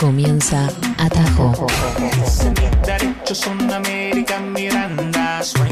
Comienza 0.00 0.68
Atajo. 0.98 1.66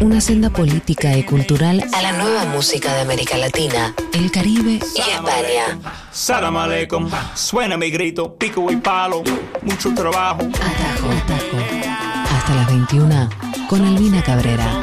Una 0.01 0.21
senda 0.21 0.51
política 0.51 1.17
y 1.17 1.23
cultural 1.23 1.83
a 1.93 2.03
la 2.03 2.13
nueva 2.13 2.45
música 2.45 2.95
de 2.95 3.01
América 3.01 3.37
Latina, 3.37 3.95
el 4.13 4.31
Caribe 4.31 4.81
y 4.95 5.01
España. 5.01 5.79
Salam 6.13 6.57
aleikum, 6.57 7.09
suena 7.35 7.77
mi 7.77 7.91
grito, 7.91 8.35
pico 8.37 8.71
y 8.71 8.77
palo, 8.77 9.23
mucho 9.63 9.95
trabajo. 9.95 10.43
Atajo, 10.43 11.11
Atajo. 11.11 12.37
Hasta 12.37 12.55
las 12.55 12.67
21 12.67 13.29
con 13.69 13.85
Albina 13.85 14.23
Cabrera. 14.23 14.81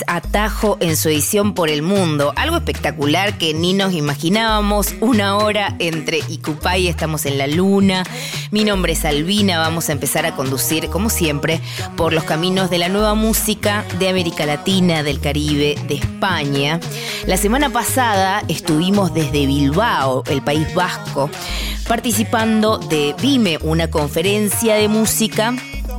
Bienvenidos 0.00 0.04
a 0.06 0.20
Tajo 0.20 0.78
en 0.80 0.96
su 0.96 1.08
edición 1.08 1.52
por 1.54 1.68
el 1.68 1.82
mundo. 1.82 2.32
Algo 2.36 2.56
espectacular 2.56 3.36
que 3.38 3.54
ni 3.54 3.74
nos 3.74 3.92
imaginábamos. 3.92 4.94
Una 5.00 5.36
hora 5.36 5.74
entre 5.78 6.20
Icupay, 6.28 6.88
estamos 6.88 7.26
en 7.26 7.38
la 7.38 7.46
luna. 7.46 8.04
Mi 8.50 8.64
nombre 8.64 8.92
es 8.92 9.04
Albina. 9.04 9.58
Vamos 9.58 9.88
a 9.88 9.92
empezar 9.92 10.26
a 10.26 10.34
conducir, 10.36 10.88
como 10.88 11.10
siempre, 11.10 11.60
por 11.96 12.12
los 12.12 12.24
caminos 12.24 12.70
de 12.70 12.78
la 12.78 12.88
nueva 12.88 13.14
música 13.14 13.84
de 13.98 14.08
América 14.08 14.46
Latina, 14.46 15.02
del 15.02 15.20
Caribe, 15.20 15.76
de 15.86 15.94
España. 15.94 16.80
La 17.26 17.36
semana 17.36 17.70
pasada 17.70 18.42
estuvimos 18.48 19.12
desde 19.12 19.46
Bilbao, 19.46 20.22
el 20.28 20.42
País 20.42 20.72
Vasco, 20.74 21.30
participando 21.88 22.78
de 22.78 23.14
Vime, 23.20 23.58
una 23.62 23.90
conferencia 23.90 24.76
de 24.76 24.88
música 24.88 25.54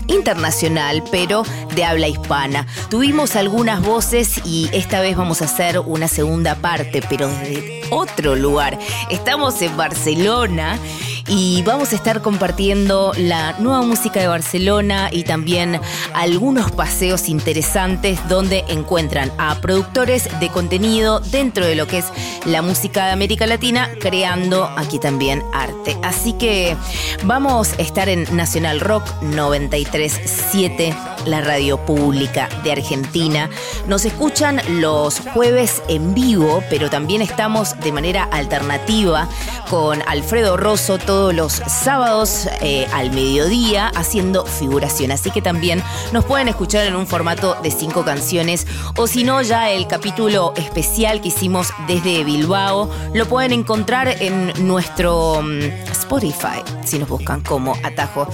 internacional, 0.07 1.03
pero 1.11 1.43
de 1.75 1.85
habla 1.85 2.07
hispana. 2.07 2.67
Tuvimos 2.89 3.35
algunas 3.35 3.81
voces 3.81 4.41
y 4.45 4.69
esta 4.73 5.01
vez 5.01 5.15
vamos 5.17 5.41
a 5.41 5.45
hacer 5.45 5.79
una 5.79 6.07
segunda 6.07 6.55
parte, 6.55 7.01
pero 7.09 7.27
desde 7.27 7.81
otro 7.91 8.35
lugar. 8.35 8.77
Estamos 9.09 9.61
en 9.61 9.75
Barcelona 9.77 10.79
y 11.27 11.61
vamos 11.63 11.93
a 11.93 11.95
estar 11.95 12.21
compartiendo 12.21 13.13
la 13.17 13.53
nueva 13.59 13.81
música 13.81 14.19
de 14.19 14.27
Barcelona 14.27 15.09
y 15.11 15.23
también 15.23 15.79
algunos 16.13 16.71
paseos 16.71 17.29
interesantes 17.29 18.19
donde 18.27 18.63
encuentran 18.67 19.31
a 19.37 19.55
productores 19.61 20.27
de 20.39 20.49
contenido 20.49 21.19
dentro 21.19 21.65
de 21.65 21.75
lo 21.75 21.87
que 21.87 21.99
es 21.99 22.05
la 22.45 22.61
música 22.61 23.05
de 23.05 23.11
América 23.11 23.45
Latina, 23.47 23.89
creando 23.99 24.65
aquí 24.77 24.99
también 24.99 25.43
arte. 25.53 25.97
Así 26.03 26.33
que 26.33 26.75
vamos 27.23 27.73
a 27.73 27.81
estar 27.81 28.09
en 28.09 28.25
Nacional 28.35 28.79
Rock 28.79 29.03
937, 29.21 30.95
la 31.25 31.41
radio 31.41 31.77
pública 31.85 32.49
de 32.63 32.71
Argentina. 32.71 33.49
Nos 33.87 34.05
escuchan 34.05 34.61
los 34.81 35.19
jueves 35.19 35.81
en 35.87 36.13
vivo, 36.13 36.63
pero 36.69 36.89
también 36.89 37.21
estamos 37.21 37.79
de 37.79 37.91
manera 37.91 38.23
alternativa 38.23 39.27
con 39.69 40.01
Alfredo 40.07 40.57
Rosso 40.57 40.97
todos 40.97 41.33
los 41.33 41.53
sábados 41.53 42.47
eh, 42.61 42.87
al 42.93 43.11
mediodía 43.11 43.87
haciendo 43.95 44.45
figuración. 44.45 45.11
Así 45.11 45.31
que 45.31 45.41
también 45.41 45.81
nos 46.11 46.25
pueden 46.25 46.47
escuchar 46.47 46.85
en 46.85 46.95
un 46.95 47.07
formato 47.07 47.57
de 47.61 47.71
cinco 47.71 48.03
canciones 48.03 48.67
o 48.95 49.07
si 49.07 49.23
no 49.23 49.41
ya 49.41 49.69
el 49.71 49.87
capítulo 49.87 50.53
especial 50.55 51.21
que 51.21 51.29
hicimos 51.29 51.69
desde 51.87 52.23
Bilbao 52.23 52.89
lo 53.13 53.27
pueden 53.27 53.51
encontrar 53.51 54.07
en 54.21 54.51
nuestro 54.65 55.41
mm, 55.41 55.90
Spotify 56.11 56.61
si 56.83 56.99
nos 56.99 57.07
buscan 57.07 57.39
como 57.39 57.73
Atajo. 57.83 58.27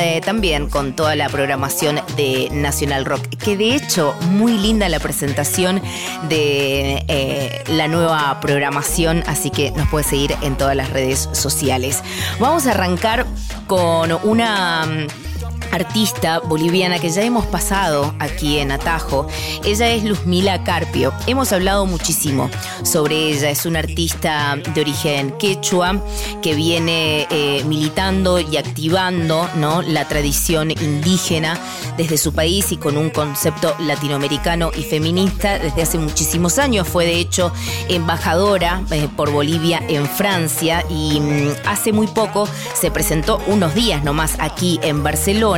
Eh, 0.00 0.22
también 0.24 0.70
con 0.70 0.94
toda 0.94 1.14
la 1.14 1.28
programación 1.28 2.00
de 2.16 2.48
Nacional 2.52 3.04
Rock. 3.04 3.20
Que 3.36 3.56
de 3.58 3.74
hecho 3.74 4.14
muy 4.30 4.56
linda 4.56 4.88
la 4.88 4.98
presentación 4.98 5.82
de 6.30 7.04
eh, 7.06 7.64
la 7.68 7.86
nueva 7.86 8.40
programación, 8.40 9.22
así 9.26 9.50
que 9.50 9.72
nos 9.72 9.88
puede 9.88 10.04
seguir 10.04 10.36
en 10.40 10.56
todas 10.56 10.74
las 10.74 10.88
redes 10.88 11.28
sociales. 11.32 12.02
Vamos 12.40 12.66
a 12.66 12.70
arrancar 12.70 13.26
con 13.66 14.10
una 14.22 14.86
mm, 14.86 15.27
artista 15.70 16.38
boliviana 16.40 16.98
que 16.98 17.10
ya 17.10 17.22
hemos 17.22 17.46
pasado 17.46 18.14
aquí 18.18 18.58
en 18.58 18.72
Atajo. 18.72 19.26
Ella 19.64 19.88
es 19.88 20.04
Luzmila 20.04 20.64
Carpio. 20.64 21.12
Hemos 21.26 21.52
hablado 21.52 21.86
muchísimo 21.86 22.50
sobre 22.82 23.30
ella. 23.30 23.50
Es 23.50 23.66
una 23.66 23.80
artista 23.80 24.56
de 24.74 24.80
origen 24.80 25.32
quechua 25.38 26.02
que 26.42 26.54
viene 26.54 27.26
eh, 27.30 27.62
militando 27.64 28.40
y 28.40 28.56
activando 28.56 29.48
¿no? 29.56 29.82
la 29.82 30.06
tradición 30.06 30.70
indígena 30.70 31.58
desde 31.96 32.18
su 32.18 32.32
país 32.32 32.72
y 32.72 32.76
con 32.76 32.96
un 32.96 33.10
concepto 33.10 33.74
latinoamericano 33.80 34.70
y 34.76 34.82
feminista 34.82 35.58
desde 35.58 35.82
hace 35.82 35.98
muchísimos 35.98 36.58
años. 36.58 36.86
Fue 36.86 37.04
de 37.04 37.18
hecho 37.18 37.52
embajadora 37.88 38.82
eh, 38.90 39.08
por 39.16 39.30
Bolivia 39.30 39.82
en 39.88 40.06
Francia 40.06 40.84
y 40.88 41.20
mm, 41.20 41.50
hace 41.66 41.92
muy 41.92 42.06
poco 42.06 42.48
se 42.74 42.90
presentó 42.90 43.40
unos 43.46 43.74
días 43.74 44.04
nomás 44.04 44.36
aquí 44.38 44.78
en 44.82 45.02
Barcelona 45.02 45.57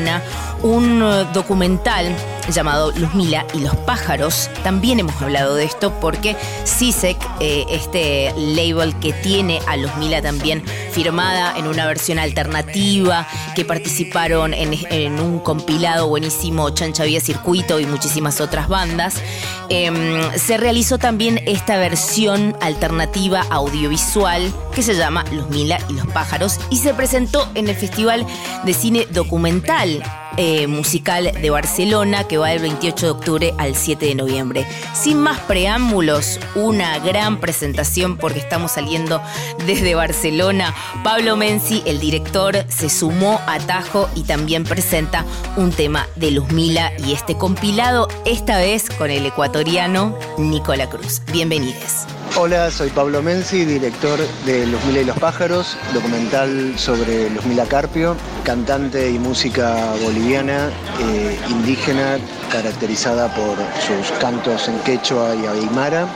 un 0.63 1.03
eh, 1.03 1.27
documental 1.33 2.15
llamado 2.51 2.93
Luzmila 2.93 3.47
y 3.55 3.61
los 3.61 3.77
pájaros. 3.77 4.51
También 4.63 4.99
hemos 5.01 5.21
hablado 5.23 5.55
de 5.55 5.65
esto 5.65 5.93
porque 6.01 6.37
CISEC, 6.65 7.17
eh, 7.41 7.65
este 7.71 8.33
label 8.37 8.95
que 8.99 9.13
tiene 9.13 9.61
a 9.67 9.77
Luzmila 9.77 10.21
también 10.21 10.65
firmada 10.93 11.57
en 11.57 11.67
una 11.67 11.87
versión 11.87 12.19
alternativa, 12.19 13.27
que 13.55 13.65
participaron 13.65 14.53
en, 14.55 15.21
un 15.21 15.39
compilado 15.41 16.09
buenísimo 16.09 16.71
Chancha 16.71 17.05
Vía 17.05 17.21
Circuito 17.21 17.81
y 17.81 17.87
muchísimas 17.87 18.41
otras 18.41 18.69
bandas, 18.69 19.15
em, 19.69 20.21
se 20.37 20.57
realizó 20.57 20.99
también 20.99 21.41
esta 21.47 21.79
versión 21.79 22.57
alternativa 22.61 23.45
audiovisual 23.51 24.53
que 24.75 24.83
se 24.83 24.95
llama 24.95 25.25
Luzmila 25.33 25.79
y 25.89 25.95
los 25.95 26.07
pájaros 26.09 26.59
y 26.71 26.79
se 26.79 26.95
presentó 26.95 27.49
en 27.55 27.69
el 27.69 27.77
Festival 27.77 28.27
de 28.65 28.75
Cine 28.75 29.07
Documental 29.11 29.90
eh, 30.37 30.67
musical 30.67 31.33
de 31.41 31.51
Barcelona 31.51 32.25
que 32.25 32.39
va 32.39 32.51
del 32.51 32.61
28 32.61 33.07
de 33.07 33.11
octubre 33.11 33.55
al 33.59 33.75
7 33.75 34.07
de 34.07 34.15
noviembre. 34.15 34.67
Sin 34.95 35.19
más 35.19 35.39
preámbulos, 35.41 36.39
una 36.55 36.99
gran 37.01 37.41
presentación 37.41 38.17
porque 38.17 38.39
estamos 38.39 38.73
saliendo 38.73 39.21
desde 39.67 39.95
Barcelona. 39.95 40.75
Pablo 41.03 41.37
Menzi, 41.37 41.83
el 41.87 42.01
director, 42.01 42.65
se 42.69 42.89
sumó 42.89 43.41
a 43.47 43.59
Tajo 43.59 44.09
y 44.15 44.23
también 44.23 44.65
presenta 44.65 45.25
un 45.57 45.73
tema 45.73 46.07
de 46.17 46.31
Luzmila 46.31 46.93
y 46.99 47.13
este 47.13 47.37
compilado, 47.37 48.09
esta 48.25 48.59
vez 48.59 48.89
con 48.91 49.11
el 49.11 49.27
ecuatoriano 49.27 50.17
Nicola 50.39 50.89
Cruz. 50.89 51.23
Bienvenidos. 51.33 52.07
Hola, 52.37 52.71
soy 52.71 52.91
Pablo 52.91 53.23
Menzi, 53.23 53.65
director 53.65 54.19
de 54.47 54.65
Los 54.67 54.83
Mila 54.85 55.01
y 55.01 55.05
los 55.05 55.19
Pájaros, 55.19 55.77
documental 55.93 56.79
sobre 56.79 57.29
Los 57.29 57.45
Mila 57.45 57.67
Carpio, 57.67 58.17
cantante 58.45 59.11
y 59.11 59.19
música 59.19 59.80
boliviana, 60.03 60.71
eh, 61.01 61.39
indígena, 61.49 62.19
caracterizada 62.51 63.29
por 63.35 63.57
sus 63.81 64.11
cantos 64.19 64.69
en 64.69 64.79
quechua 64.81 65.35
y 65.35 65.47
aymara. 65.47 66.07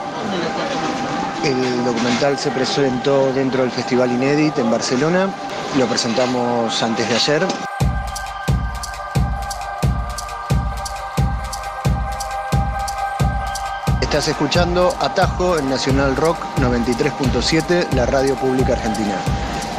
El 1.43 1.85
documental 1.85 2.37
se 2.37 2.49
presentó 2.51 3.31
dentro 3.33 3.61
del 3.61 3.71
Festival 3.71 4.11
Inédit 4.11 4.57
en 4.57 4.71
Barcelona, 4.71 5.29
lo 5.77 5.85
presentamos 5.85 6.81
antes 6.81 7.07
de 7.07 7.15
ayer. 7.15 7.47
Estás 14.01 14.29
escuchando 14.29 14.95
Atajo 15.01 15.57
en 15.57 15.69
Nacional 15.69 16.15
Rock 16.15 16.37
93.7, 16.57 17.91
la 17.93 18.05
radio 18.05 18.35
pública 18.35 18.73
argentina. 18.73 19.17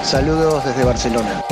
Saludos 0.03 0.63
desde 0.65 0.85
Barcelona. 0.85 1.43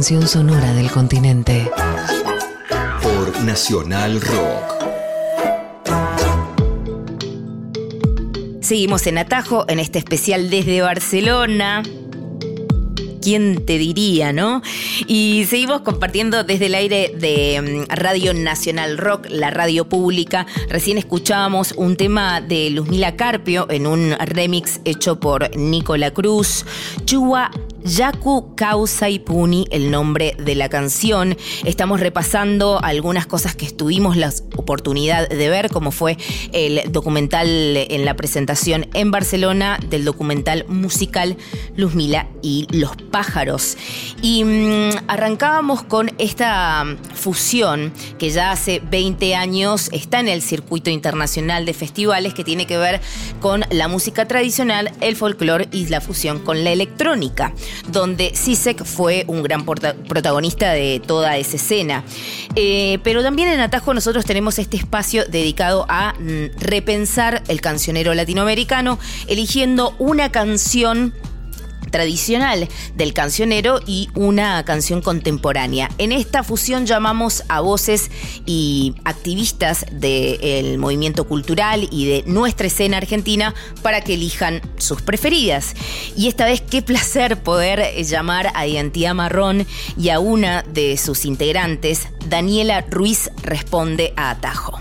La 0.00 0.02
expansión 0.02 0.28
sonora 0.28 0.72
del 0.72 0.90
continente. 0.90 1.70
Por 3.02 3.44
Nacional 3.44 4.18
Rock. 4.22 5.92
Seguimos 8.62 9.06
en 9.06 9.18
Atajo, 9.18 9.66
en 9.68 9.78
este 9.78 9.98
especial 9.98 10.48
desde 10.48 10.80
Barcelona. 10.80 11.82
¿Quién 13.20 13.66
te 13.66 13.76
diría, 13.76 14.32
no? 14.32 14.62
Y 15.06 15.44
seguimos 15.50 15.82
compartiendo 15.82 16.44
desde 16.44 16.66
el 16.66 16.76
aire 16.76 17.12
de 17.14 17.60
mm, 17.60 17.94
Radio 17.94 18.32
Nacional 18.32 18.96
Rock, 18.96 19.26
la 19.28 19.50
radio 19.50 19.86
pública. 19.86 20.46
Recién 20.70 20.96
escuchábamos 20.96 21.72
un 21.76 21.98
tema 21.98 22.40
de 22.40 22.70
Luzmila 22.70 23.16
Carpio 23.16 23.66
en 23.68 23.86
un 23.86 24.12
remix 24.12 24.80
hecho 24.86 25.20
por 25.20 25.54
Nicola 25.54 26.10
Cruz. 26.12 26.64
Chua 27.04 27.50
Yaku 27.90 28.54
Puni, 29.24 29.66
el 29.72 29.90
nombre 29.90 30.36
de 30.38 30.54
la 30.54 30.68
canción. 30.68 31.36
Estamos 31.64 31.98
repasando 31.98 32.78
algunas 32.80 33.26
cosas 33.26 33.56
que 33.56 33.68
tuvimos 33.70 34.16
la 34.16 34.32
oportunidad 34.56 35.28
de 35.28 35.48
ver, 35.48 35.70
como 35.70 35.90
fue 35.90 36.16
el 36.52 36.92
documental 36.92 37.48
en 37.48 38.04
la 38.04 38.14
presentación 38.14 38.86
en 38.94 39.10
Barcelona 39.10 39.80
del 39.88 40.04
documental 40.04 40.66
musical 40.68 41.36
Luzmila 41.74 42.28
y 42.42 42.68
los 42.70 42.92
pájaros. 43.10 43.76
Y 44.22 44.44
mm, 44.44 44.90
arrancábamos 45.08 45.82
con 45.82 46.12
esta 46.18 46.84
fusión 47.14 47.92
que 48.18 48.30
ya 48.30 48.52
hace 48.52 48.80
20 48.88 49.34
años 49.34 49.88
está 49.92 50.20
en 50.20 50.28
el 50.28 50.42
circuito 50.42 50.90
internacional 50.90 51.66
de 51.66 51.74
festivales 51.74 52.34
que 52.34 52.44
tiene 52.44 52.66
que 52.66 52.78
ver 52.78 53.00
con 53.40 53.64
la 53.70 53.88
música 53.88 54.28
tradicional, 54.28 54.92
el 55.00 55.16
folclore 55.16 55.68
y 55.72 55.88
la 55.88 56.00
fusión 56.00 56.38
con 56.38 56.62
la 56.62 56.70
electrónica 56.70 57.52
donde 57.88 58.32
Sisek 58.34 58.84
fue 58.84 59.24
un 59.26 59.42
gran 59.42 59.64
protagonista 59.64 60.72
de 60.72 61.00
toda 61.04 61.36
esa 61.36 61.56
escena. 61.56 62.04
Eh, 62.54 62.98
pero 63.02 63.22
también 63.22 63.48
en 63.48 63.60
Atajo 63.60 63.94
nosotros 63.94 64.24
tenemos 64.24 64.58
este 64.58 64.76
espacio 64.76 65.24
dedicado 65.26 65.86
a 65.88 66.14
mm, 66.18 66.58
repensar 66.58 67.42
el 67.48 67.60
cancionero 67.60 68.14
latinoamericano, 68.14 68.98
eligiendo 69.26 69.94
una 69.98 70.30
canción 70.32 71.14
tradicional 71.90 72.68
del 72.94 73.12
cancionero 73.12 73.80
y 73.86 74.08
una 74.14 74.64
canción 74.64 75.02
contemporánea. 75.02 75.90
En 75.98 76.12
esta 76.12 76.42
fusión 76.42 76.86
llamamos 76.86 77.44
a 77.48 77.60
voces 77.60 78.10
y 78.46 78.94
activistas 79.04 79.86
del 79.92 80.78
movimiento 80.78 81.26
cultural 81.26 81.88
y 81.90 82.06
de 82.06 82.24
nuestra 82.26 82.66
escena 82.66 82.98
argentina 82.98 83.54
para 83.82 84.00
que 84.02 84.14
elijan 84.14 84.60
sus 84.78 85.02
preferidas. 85.02 85.74
Y 86.16 86.28
esta 86.28 86.44
vez 86.44 86.60
qué 86.60 86.82
placer 86.82 87.42
poder 87.42 88.02
llamar 88.04 88.52
a 88.54 88.66
Identidad 88.66 89.14
Marrón 89.14 89.66
y 89.96 90.10
a 90.10 90.20
una 90.20 90.62
de 90.62 90.96
sus 90.96 91.24
integrantes, 91.24 92.08
Daniela 92.28 92.82
Ruiz 92.82 93.30
responde 93.42 94.12
a 94.16 94.30
Atajo. 94.30 94.80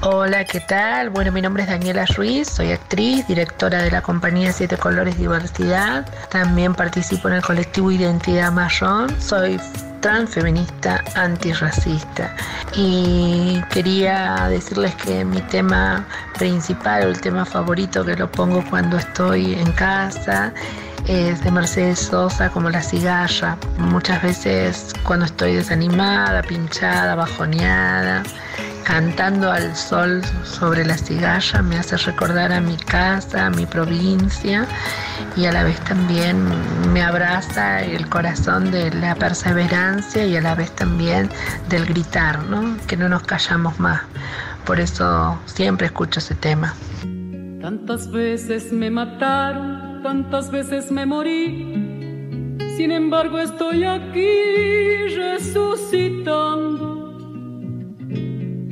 Hola, 0.00 0.44
¿qué 0.44 0.60
tal? 0.60 1.10
Bueno, 1.10 1.32
mi 1.32 1.42
nombre 1.42 1.64
es 1.64 1.68
Daniela 1.68 2.06
Ruiz, 2.06 2.48
soy 2.48 2.70
actriz, 2.70 3.26
directora 3.26 3.82
de 3.82 3.90
la 3.90 4.00
compañía 4.00 4.52
Siete 4.52 4.76
Colores 4.76 5.18
Diversidad. 5.18 6.06
También 6.28 6.72
participo 6.72 7.26
en 7.26 7.34
el 7.34 7.42
colectivo 7.42 7.90
Identidad 7.90 8.52
Marrón. 8.52 9.20
Soy 9.20 9.60
transfeminista 10.00 11.02
antirracista. 11.16 12.32
Y 12.76 13.60
quería 13.70 14.46
decirles 14.48 14.94
que 14.94 15.24
mi 15.24 15.40
tema 15.42 16.06
principal 16.38 17.02
el 17.02 17.20
tema 17.20 17.44
favorito 17.44 18.04
que 18.04 18.14
lo 18.14 18.30
pongo 18.30 18.64
cuando 18.70 18.98
estoy 18.98 19.54
en 19.54 19.72
casa 19.72 20.52
es 21.08 21.42
de 21.42 21.50
Mercedes 21.50 21.98
Sosa 21.98 22.50
como 22.50 22.70
La 22.70 22.82
cigarra. 22.82 23.56
Muchas 23.78 24.22
veces 24.22 24.92
cuando 25.02 25.24
estoy 25.24 25.56
desanimada, 25.56 26.42
pinchada, 26.42 27.16
bajoneada, 27.16 28.22
cantando 28.88 29.52
al 29.52 29.76
sol 29.76 30.22
sobre 30.44 30.82
la 30.82 30.96
cigarra 30.96 31.60
me 31.60 31.76
hace 31.76 31.98
recordar 31.98 32.50
a 32.52 32.60
mi 32.62 32.78
casa, 32.78 33.44
a 33.44 33.50
mi 33.50 33.66
provincia 33.66 34.66
y 35.36 35.44
a 35.44 35.52
la 35.52 35.62
vez 35.62 35.78
también 35.80 36.42
me 36.94 37.02
abraza 37.02 37.84
el 37.84 38.08
corazón 38.08 38.70
de 38.70 38.90
la 38.94 39.14
perseverancia 39.14 40.24
y 40.24 40.36
a 40.36 40.40
la 40.40 40.54
vez 40.54 40.70
también 40.70 41.28
del 41.68 41.84
gritar, 41.84 42.42
¿no? 42.44 42.78
que 42.86 42.96
no 42.96 43.10
nos 43.10 43.24
callamos 43.24 43.78
más. 43.78 44.00
Por 44.64 44.80
eso 44.80 45.38
siempre 45.44 45.88
escucho 45.88 46.20
ese 46.20 46.34
tema. 46.34 46.74
Tantas 47.60 48.10
veces 48.10 48.72
me 48.72 48.90
mataron 48.90 50.02
tantas 50.02 50.50
veces 50.50 50.90
me 50.90 51.04
morí. 51.04 52.56
Sin 52.76 52.90
embargo 52.90 53.38
estoy 53.38 53.84
aquí 53.84 55.08
resucitando. 55.14 56.97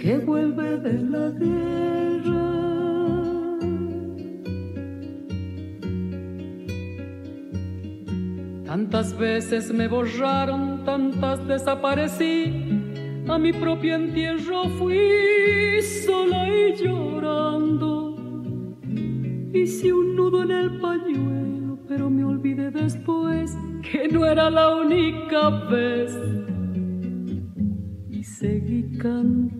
que 0.00 0.18
vuelve 0.18 0.78
de 0.78 0.94
la 0.94 1.30
guerra. 1.30 2.50
Tantas 8.64 9.16
veces 9.18 9.72
me 9.72 9.86
borraron, 9.88 10.84
tantas 10.84 11.46
desaparecí, 11.46 13.22
a 13.28 13.38
mi 13.38 13.52
propio 13.52 13.94
entierro 13.94 14.68
fui 14.78 15.82
sola 15.82 16.48
y 16.48 16.74
llorando 16.76 18.10
Hice 19.52 19.92
un 19.92 20.14
nudo 20.14 20.44
en 20.44 20.52
el 20.52 20.80
pañuelo, 20.80 21.78
pero 21.88 22.08
me 22.08 22.24
olvidé 22.24 22.70
después 22.70 23.56
que 23.82 24.08
no 24.08 24.24
era 24.24 24.48
la 24.48 24.76
única 24.76 25.50
vez. 25.68 26.16
Y 28.08 28.22
seguí 28.22 28.96
cantando, 28.96 29.59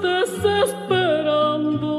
desesperando. 0.00 1.92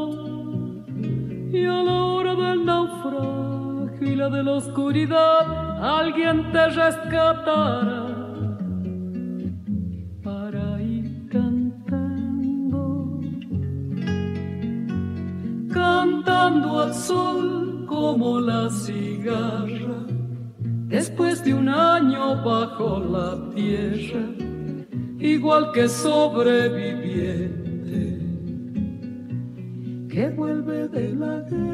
Y 1.51 1.65
a 1.65 1.83
la 1.83 2.03
hora 2.03 2.35
del 2.35 2.65
naufragio 2.65 4.07
y 4.11 4.15
la 4.15 4.29
de 4.29 4.43
la 4.43 4.51
oscuridad, 4.53 5.99
alguien 5.99 6.51
te 6.51 6.69
rescatará 6.69 8.13
cantando 15.73 16.81
al 16.81 16.93
sol 16.93 17.85
como 17.87 18.39
la 18.39 18.69
cigarra, 18.69 20.05
después 20.87 21.43
de 21.43 21.53
un 21.53 21.67
año 21.69 22.43
bajo 22.43 22.99
la 22.99 23.49
tierra, 23.53 24.21
igual 25.19 25.71
que 25.71 25.89
sobreviviente 25.89 27.62
que 30.13 30.29
vuelve 30.29 30.87
de 30.89 31.09
la 31.15 31.39
guerra. 31.49 31.73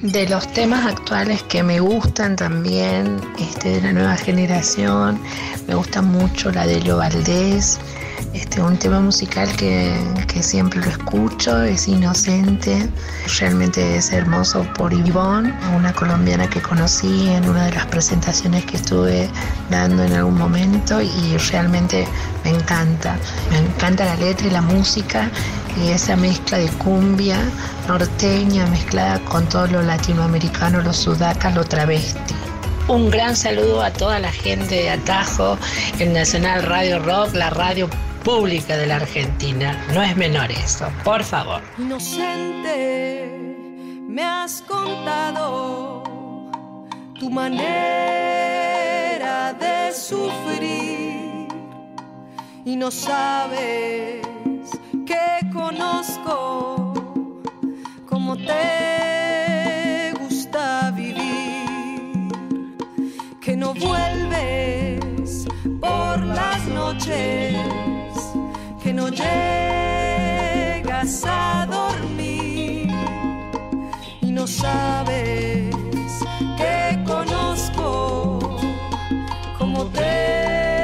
De 0.00 0.26
los 0.30 0.50
temas 0.54 0.86
actuales 0.86 1.42
que 1.42 1.62
me 1.62 1.80
gustan 1.80 2.36
también, 2.36 3.20
este, 3.38 3.68
de 3.68 3.80
la 3.82 3.92
nueva 3.92 4.16
generación, 4.16 5.20
me 5.68 5.74
gusta 5.74 6.00
mucho 6.00 6.50
la 6.50 6.66
de 6.66 6.80
Lo 6.80 6.96
Valdés, 6.96 7.78
este, 8.36 8.60
un 8.60 8.76
tema 8.76 9.00
musical 9.00 9.48
que, 9.56 9.96
siempre 10.42 10.80
lo 10.80 10.90
escucho, 10.90 11.62
es 11.62 11.88
inocente, 11.88 12.88
realmente 13.40 13.96
es 13.96 14.12
hermoso 14.12 14.66
por 14.74 14.92
Ivonne, 14.92 15.54
una 15.74 15.94
colombiana 15.94 16.46
que 16.48 16.60
conocí 16.60 17.30
en 17.30 17.48
una 17.48 17.64
de 17.64 17.72
las 17.72 17.86
presentaciones 17.86 18.66
que 18.66 18.76
estuve 18.76 19.30
dando 19.70 20.04
en 20.04 20.12
algún 20.12 20.36
momento 20.36 21.00
y 21.00 21.36
realmente 21.50 22.06
me 22.44 22.50
encanta, 22.50 23.16
me 23.50 23.58
encanta 23.58 24.04
la 24.04 24.16
letra 24.16 24.46
y 24.46 24.50
la 24.50 24.60
música 24.60 25.30
y 25.82 25.88
esa 25.88 26.16
mezcla 26.16 26.58
de 26.58 26.68
cumbia 26.72 27.38
norteña 27.88 28.66
mezclada 28.66 29.18
con 29.20 29.48
todo 29.48 29.66
lo 29.68 29.82
latinoamericano, 29.82 30.82
lo 30.82 30.92
sudaca, 30.92 31.50
lo 31.50 31.64
travesti. 31.64 32.34
Un 32.88 33.10
gran 33.10 33.34
saludo 33.34 33.82
a 33.82 33.90
toda 33.90 34.18
la 34.18 34.30
gente 34.30 34.74
de 34.74 34.90
Atajo, 34.90 35.58
el 35.98 36.12
Nacional 36.12 36.62
Radio 36.62 36.98
Rock, 36.98 37.34
la 37.34 37.50
radio 37.50 37.88
pública 38.26 38.76
de 38.76 38.86
la 38.88 38.96
Argentina. 38.96 39.80
No 39.94 40.02
es 40.02 40.16
menor 40.16 40.50
eso, 40.50 40.90
por 41.04 41.22
favor. 41.22 41.62
Inocente, 41.78 43.30
me 44.08 44.24
has 44.24 44.60
contado 44.62 46.02
tu 47.20 47.30
manera 47.30 47.92
de 49.52 49.92
sufrir 49.94 51.46
y 52.64 52.74
no 52.74 52.90
sabes 52.90 54.26
que 55.06 55.48
conozco 55.52 56.94
cómo 58.06 58.36
te 58.36 60.12
gusta 60.18 60.90
vivir, 60.90 62.28
que 63.40 63.56
no 63.56 63.72
vuelves 63.72 65.46
por 65.80 66.18
las 66.24 66.66
noches, 66.66 67.54
que 68.86 68.92
no 68.92 69.08
llegas 69.08 70.84
a 71.26 71.66
dormir 71.68 72.88
y 74.20 74.30
no 74.30 74.46
sabes 74.46 75.74
que 76.56 77.02
conozco 77.04 78.38
cómo 79.58 79.86
te 79.86 80.75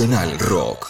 Nacional 0.00 0.38
Rock. 0.38 0.86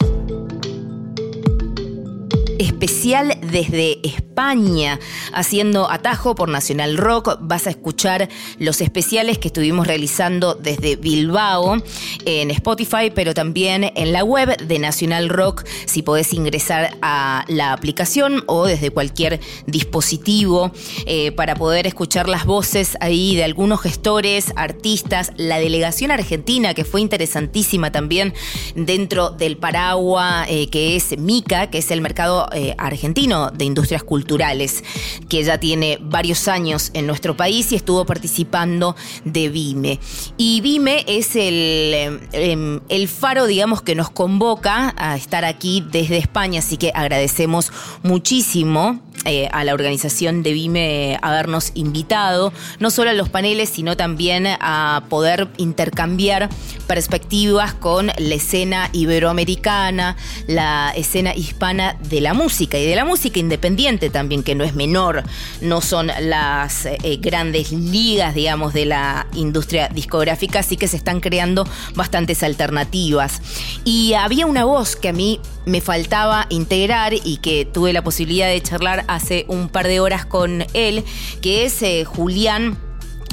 especial 2.61 3.40
desde 3.51 4.07
España, 4.07 4.99
haciendo 5.33 5.91
atajo 5.91 6.35
por 6.35 6.49
Nacional 6.49 6.97
Rock. 6.97 7.39
Vas 7.41 7.67
a 7.67 7.71
escuchar 7.71 8.29
los 8.59 8.81
especiales 8.81 9.39
que 9.39 9.49
estuvimos 9.49 9.87
realizando 9.87 10.55
desde 10.55 10.97
Bilbao 10.97 11.83
en 12.25 12.51
Spotify, 12.51 13.11
pero 13.15 13.35
también 13.35 13.93
en 13.95 14.13
la 14.13 14.25
web 14.25 14.57
de 14.57 14.79
Nacional 14.79 15.29
Rock, 15.29 15.65
si 15.87 16.03
podés 16.03 16.33
ingresar 16.33 16.97
a 17.03 17.45
la 17.49 17.73
aplicación 17.73 18.45
o 18.47 18.67
desde 18.67 18.91
cualquier 18.91 19.41
dispositivo 19.67 20.73
eh, 21.07 21.33
para 21.33 21.55
poder 21.55 21.87
escuchar 21.87 22.29
las 22.29 22.45
voces 22.45 22.97
ahí 23.01 23.37
de 23.37 23.45
algunos 23.45 23.81
gestores, 23.81 24.53
artistas, 24.57 25.33
la 25.37 25.59
delegación 25.59 26.11
argentina 26.11 26.75
que 26.75 26.85
fue 26.85 27.01
interesantísima 27.01 27.93
también 27.93 28.35
dentro 28.75 29.31
del 29.31 29.57
paraguas 29.57 30.47
eh, 30.49 30.69
que 30.69 30.97
es 30.97 31.19
MICA, 31.19 31.71
que 31.71 31.79
es 31.79 31.91
el 31.91 32.01
mercado 32.01 32.49
eh, 32.53 32.75
argentino 32.79 33.40
de 33.49 33.65
industrias 33.65 34.03
culturales, 34.03 34.85
que 35.29 35.43
ya 35.43 35.59
tiene 35.59 35.99
varios 36.01 36.49
años 36.49 36.91
en 36.93 37.07
nuestro 37.07 37.37
país 37.37 37.73
y 37.73 37.77
estuvo 37.77 38.05
participando 38.05 38.97
de 39.25 39.49
Vime. 39.49 39.99
Y 40.37 40.61
Vime 40.61 41.05
es 41.07 41.35
el, 41.37 42.21
em, 42.33 42.81
el 42.89 43.09
faro, 43.09 43.47
digamos, 43.47 43.81
que 43.83 43.95
nos 43.95 44.11
convoca 44.11 44.95
a 44.99 45.17
estar 45.17 45.45
aquí 45.45 45.83
desde 45.91 46.19
España, 46.19 46.59
así 46.59 46.77
que 46.77 46.93
agradecemos 46.95 47.73
muchísimo 48.03 49.01
eh, 49.25 49.49
a 49.53 49.65
la 49.65 49.75
organización 49.75 50.43
de 50.43 50.53
Vime 50.53 51.19
habernos 51.21 51.73
invitado, 51.75 52.53
no 52.79 52.91
solo 52.91 53.11
a 53.11 53.13
los 53.13 53.29
paneles, 53.29 53.69
sino 53.69 53.97
también 53.97 54.47
a 54.47 55.05
poder 55.11 55.49
intercambiar 55.59 56.49
perspectivas 56.87 57.75
con 57.75 58.07
la 58.07 58.35
escena 58.35 58.89
iberoamericana, 58.93 60.17
la 60.47 60.93
escena 60.97 61.35
hispana 61.35 61.97
de 62.09 62.21
la 62.21 62.35
música 62.35 62.79
y 62.79 62.87
de 62.87 62.97
la 62.97 63.05
música 63.05 63.39
independiente 63.39 64.09
también, 64.09 64.43
que 64.43 64.55
no 64.55 64.65
es 64.65 64.75
menor, 64.75 65.23
no 65.61 65.81
son 65.83 66.11
las 66.21 66.87
eh, 66.87 67.19
grandes 67.21 67.73
ligas, 67.73 68.35
digamos, 68.35 68.73
de 68.73 68.87
la 68.87 69.27
industria 69.35 69.89
discográfica, 69.89 70.61
así 70.61 70.77
que 70.77 70.89
se 70.89 70.97
están 70.97 71.21
creando 71.21 71.67
bastantes 71.95 72.43
alternativas. 72.43 73.43
Y 73.85 74.15
había 74.15 74.47
una 74.47 74.65
voz 74.65 74.97
que 74.97 75.11
a 75.11 75.13
mí 75.13 75.41
me 75.67 75.81
faltaba 75.81 76.47
integrar 76.49 77.13
y 77.15 77.37
que 77.37 77.65
tuve 77.65 77.93
la 77.93 78.03
posibilidad 78.03 78.49
de 78.49 78.61
charlar 78.63 79.05
hace 79.15 79.45
un 79.49 79.69
par 79.69 79.87
de 79.87 80.01
horas 80.01 80.25
con 80.25 80.65
él, 80.73 81.05
que 81.41 81.65
es 81.65 81.83
eh, 81.83 82.05
Julián. 82.05 82.79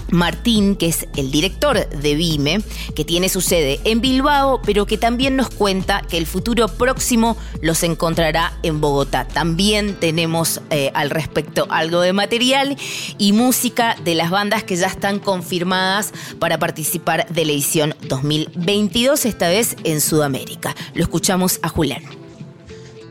Martín, 0.10 0.76
que 0.76 0.88
es 0.88 1.08
el 1.16 1.32
director 1.32 1.90
de 1.90 2.16
Vime, 2.16 2.62
que 2.96 3.04
tiene 3.04 3.30
su 3.30 3.42
sede 3.42 3.80
en 3.84 4.02
Bilbao, 4.02 4.62
pero 4.66 4.86
que 4.86 4.98
también 4.98 5.36
nos 5.36 5.50
cuenta 5.50 6.02
que 6.02 6.18
el 6.18 6.26
futuro 6.26 6.68
próximo 6.68 7.38
los 7.62 7.84
encontrará 7.84 8.54
en 8.64 8.80
Bogotá. 8.80 9.28
También 9.28 9.96
tenemos 9.96 10.62
eh, 10.70 10.92
al 10.94 11.10
respecto 11.10 11.68
algo 11.70 12.02
de 12.02 12.14
material 12.14 12.78
y 13.18 13.34
música 13.34 13.98
de 14.04 14.16
las 14.16 14.30
bandas 14.30 14.64
que 14.64 14.78
ya 14.78 14.88
están 14.88 15.20
confirmadas 15.20 16.14
para 16.40 16.58
participar 16.58 17.28
de 17.28 17.46
la 17.46 17.52
edición 17.52 17.96
2022, 18.04 19.26
esta 19.26 19.50
vez 19.50 19.76
en 19.84 20.00
Sudamérica. 20.00 20.76
Lo 20.94 21.04
escuchamos 21.04 21.60
a 21.62 21.70
Julián. 21.70 22.17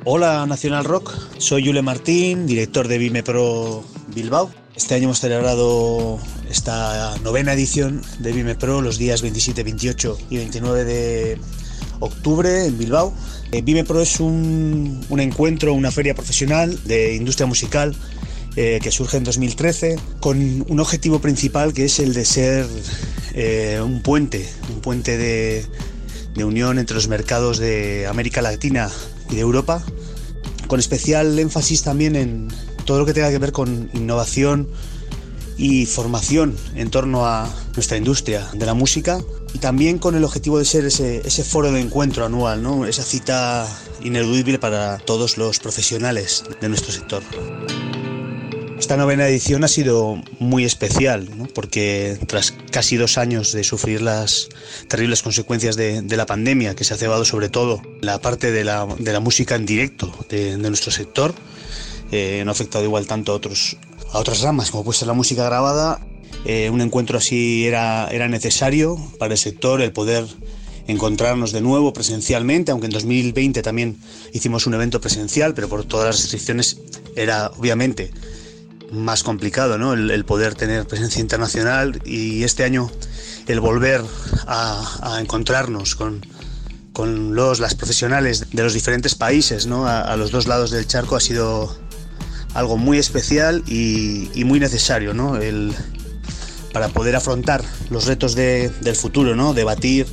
Hola 0.08 0.46
Nacional 0.46 0.84
Rock, 0.84 1.12
soy 1.38 1.64
Yule 1.64 1.82
Martín, 1.82 2.46
director 2.46 2.86
de 2.86 2.96
Vime 2.96 3.24
Pro 3.24 3.82
Bilbao. 4.14 4.52
Este 4.76 4.94
año 4.94 5.06
hemos 5.06 5.18
celebrado 5.18 6.20
esta 6.48 7.16
novena 7.24 7.54
edición 7.54 8.02
de 8.20 8.30
Vime 8.30 8.54
Pro 8.54 8.82
los 8.82 8.98
días 8.98 9.20
27, 9.22 9.64
28 9.64 10.16
y 10.30 10.36
29 10.36 10.84
de 10.84 11.38
octubre 11.98 12.66
en 12.66 12.78
Bilbao. 12.78 13.12
Eh, 13.50 13.62
Vime 13.62 13.82
Pro 13.82 14.00
es 14.00 14.20
un, 14.20 15.04
encuentro, 15.18 15.74
una 15.74 15.90
feria 15.90 16.14
profesional 16.14 16.78
de 16.84 17.16
industria 17.16 17.48
musical 17.48 17.92
eh, 18.54 18.78
que 18.80 18.92
surge 18.92 19.16
en 19.16 19.24
2013 19.24 19.98
con 20.20 20.64
un 20.68 20.78
objetivo 20.78 21.18
principal 21.18 21.72
que 21.72 21.86
es 21.86 21.98
el 21.98 22.14
de 22.14 22.24
ser 22.24 22.64
eh, 23.34 23.80
un 23.84 24.02
puente, 24.02 24.48
un 24.72 24.80
puente 24.80 25.18
de 25.18 25.66
unión 26.44 26.78
entre 26.78 26.94
los 26.94 27.08
mercados 27.08 27.58
de 27.58 28.06
América 28.06 28.40
Latina 28.40 28.88
y 29.30 29.36
de 29.36 29.40
Europa, 29.40 29.82
con 30.66 30.80
especial 30.80 31.38
énfasis 31.38 31.82
también 31.82 32.16
en 32.16 32.48
todo 32.84 32.98
lo 32.98 33.06
que 33.06 33.14
tenga 33.14 33.30
que 33.30 33.38
ver 33.38 33.52
con 33.52 33.90
innovación 33.94 34.68
y 35.56 35.86
formación 35.86 36.56
en 36.74 36.90
torno 36.90 37.26
a 37.26 37.48
nuestra 37.74 37.96
industria 37.96 38.46
de 38.52 38.66
la 38.66 38.74
música 38.74 39.20
y 39.54 39.58
también 39.58 39.98
con 39.98 40.14
el 40.14 40.24
objetivo 40.24 40.58
de 40.58 40.64
ser 40.64 40.84
ese, 40.84 41.26
ese 41.26 41.44
foro 41.44 41.72
de 41.72 41.80
encuentro 41.80 42.26
anual, 42.26 42.62
¿no? 42.62 42.86
esa 42.86 43.02
cita 43.02 43.66
ineludible 44.02 44.58
para 44.58 44.98
todos 44.98 45.38
los 45.38 45.58
profesionales 45.58 46.44
de 46.60 46.68
nuestro 46.68 46.92
sector. 46.92 47.22
Esta 48.78 48.98
novena 48.98 49.26
edición 49.26 49.64
ha 49.64 49.68
sido 49.68 50.22
muy 50.38 50.64
especial, 50.64 51.28
porque 51.54 52.18
tras 52.26 52.52
casi 52.70 52.96
dos 52.96 53.16
años 53.16 53.52
de 53.52 53.64
sufrir 53.64 54.02
las 54.02 54.48
terribles 54.88 55.22
consecuencias 55.22 55.76
de, 55.76 56.04
la 56.16 56.26
pandemia, 56.26 56.74
que 56.74 56.84
se 56.84 56.92
ha 56.92 56.96
cebado 56.98 57.24
sobre 57.24 57.48
todo 57.48 57.80
la 58.02 58.20
parte 58.20 58.52
de 58.52 58.64
la, 58.64 58.86
música 59.20 59.54
en 59.54 59.64
directo 59.64 60.12
de, 60.28 60.58
nuestro 60.58 60.92
sector, 60.92 61.34
eh, 62.12 62.42
no 62.44 62.50
ha 62.50 62.52
afectado 62.52 62.84
igual 62.84 63.06
tanto 63.06 63.32
a, 63.32 63.36
otras 64.18 64.40
ramas, 64.42 64.70
como 64.70 64.84
puede 64.84 64.98
ser 64.98 65.08
la 65.08 65.14
música 65.14 65.44
grabada. 65.44 66.00
Eh, 66.44 66.68
un 66.70 66.80
encuentro 66.82 67.16
así 67.16 67.66
era 67.66 68.28
necesario 68.28 68.96
para 69.18 69.32
el 69.32 69.38
sector, 69.38 69.80
el 69.80 69.92
poder 69.92 70.26
encontrarnos 70.86 71.52
de 71.52 71.62
nuevo 71.62 71.92
presencialmente, 71.92 72.70
aunque 72.72 72.86
en 72.86 72.92
2020 72.92 73.62
también 73.62 73.96
hicimos 74.32 74.66
un 74.66 74.74
evento 74.74 75.00
presencial, 75.00 75.54
pero 75.54 75.68
por 75.68 75.84
todas 75.84 76.06
las 76.06 76.20
restricciones 76.20 76.78
era 77.16 77.50
obviamente 77.56 78.10
más 78.92 79.22
complicado 79.22 79.78
¿no? 79.78 79.92
el, 79.94 80.24
poder 80.24 80.54
tener 80.54 80.86
presencia 80.86 81.20
internacional 81.20 82.00
y 82.04 82.44
este 82.44 82.64
año 82.64 82.90
el 83.46 83.60
volver 83.60 84.02
a, 84.46 85.18
encontrarnos 85.20 85.94
con, 85.96 86.24
con 86.92 87.34
los, 87.34 87.60
las 87.60 87.74
profesionales 87.74 88.46
de 88.52 88.62
los 88.62 88.74
diferentes 88.74 89.14
países 89.14 89.66
¿no? 89.66 89.86
a, 89.86 90.00
a 90.02 90.16
los 90.16 90.30
dos 90.30 90.46
lados 90.46 90.70
del 90.70 90.86
charco 90.86 91.16
ha 91.16 91.20
sido 91.20 91.76
algo 92.54 92.76
muy 92.76 92.98
especial 92.98 93.62
y, 93.66 94.30
y 94.34 94.44
muy 94.44 94.60
necesario 94.60 95.14
¿no? 95.14 95.36
el, 95.36 95.74
para 96.72 96.88
poder 96.88 97.16
afrontar 97.16 97.64
los 97.90 98.06
retos 98.06 98.34
de- 98.34 98.70
del 98.80 98.96
futuro, 98.96 99.34
¿no? 99.36 99.52
debatir 99.52 100.06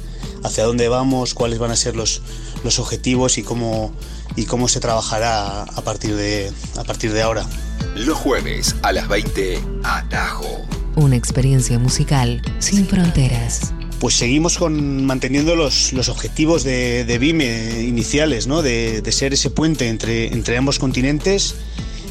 hacia 0.43 0.65
dónde 0.65 0.89
vamos, 0.89 1.33
cuáles 1.33 1.59
van 1.59 1.71
a 1.71 1.75
ser 1.75 1.95
los, 1.95 2.21
los 2.63 2.79
objetivos 2.79 3.37
y 3.37 3.43
cómo, 3.43 3.93
y 4.35 4.45
cómo 4.45 4.67
se 4.67 4.79
trabajará 4.81 5.63
a 5.63 5.81
partir 5.83 6.15
de, 6.15 6.51
a 6.75 6.83
partir 6.83 7.13
de 7.13 7.21
ahora. 7.21 7.45
Los 7.95 8.17
jueves 8.17 8.75
a 8.81 8.91
las 8.91 9.07
20, 9.07 9.59
Atajo. 9.83 10.65
Una 10.95 11.15
experiencia 11.15 11.77
musical 11.77 12.41
sin 12.57 12.87
fronteras. 12.87 13.71
Pues 13.99 14.15
seguimos 14.15 14.57
con 14.57 15.05
manteniendo 15.05 15.55
los, 15.55 15.93
los 15.93 16.09
objetivos 16.09 16.63
de, 16.63 17.05
de 17.05 17.17
BIME 17.19 17.83
iniciales, 17.83 18.47
¿no? 18.47 18.63
de, 18.63 19.03
de 19.03 19.11
ser 19.11 19.33
ese 19.33 19.51
puente 19.51 19.89
entre, 19.89 20.33
entre 20.33 20.57
ambos 20.57 20.79
continentes 20.79 21.55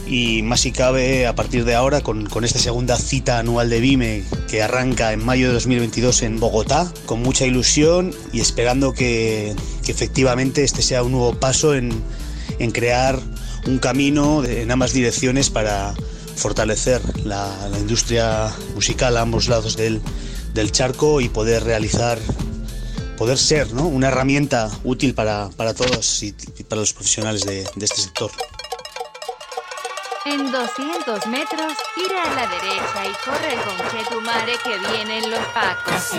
y 0.06 0.42
más 0.42 0.60
si 0.60 0.70
cabe 0.70 1.26
a 1.26 1.34
partir 1.34 1.64
de 1.64 1.74
ahora 1.74 2.00
con, 2.00 2.26
con 2.26 2.44
esta 2.44 2.60
segunda 2.60 2.96
cita 2.96 3.40
anual 3.40 3.68
de 3.68 3.80
BIME 3.80 4.24
que 4.48 4.62
arranca 4.62 5.12
en 5.12 5.24
mayo 5.24 5.48
de 5.48 5.54
2022 5.54 6.22
en 6.22 6.38
Bogotá, 6.38 6.92
con 7.06 7.22
mucha 7.22 7.44
ilusión 7.44 8.14
y 8.32 8.40
esperando 8.40 8.92
que, 8.92 9.56
que 9.84 9.90
efectivamente 9.90 10.62
este 10.62 10.80
sea 10.80 11.02
un 11.02 11.10
nuevo 11.10 11.34
paso 11.34 11.74
en, 11.74 11.90
en 12.60 12.70
crear 12.70 13.18
un 13.66 13.78
camino 13.78 14.42
de- 14.42 14.62
en 14.62 14.70
ambas 14.70 14.92
direcciones 14.92 15.50
para 15.50 15.94
fortalecer 16.36 17.00
la, 17.24 17.68
la 17.70 17.78
industria 17.78 18.50
musical 18.74 19.16
a 19.16 19.20
ambos 19.20 19.48
lados 19.48 19.76
del, 19.76 20.00
del 20.54 20.72
charco 20.72 21.20
y 21.20 21.28
poder 21.28 21.62
realizar, 21.64 22.18
poder 23.18 23.38
ser 23.38 23.72
¿no? 23.72 23.86
una 23.86 24.08
herramienta 24.08 24.70
útil 24.84 25.14
para, 25.14 25.50
para 25.56 25.74
todos 25.74 26.22
y, 26.22 26.34
y 26.58 26.62
para 26.64 26.80
los 26.80 26.92
profesionales 26.92 27.44
de, 27.44 27.64
de 27.76 27.84
este 27.84 28.00
sector. 28.02 28.30
En 30.24 30.50
200 30.52 31.26
metros, 31.26 31.72
gira 31.96 32.22
a 32.22 32.34
la 32.34 32.46
derecha 32.48 33.04
y 33.04 33.12
corre 33.24 33.56
con 33.64 33.76
Chetumare 33.90 34.52
que 34.62 34.78
vienen 34.92 35.30
los 35.30 35.40
pacos. 35.46 36.12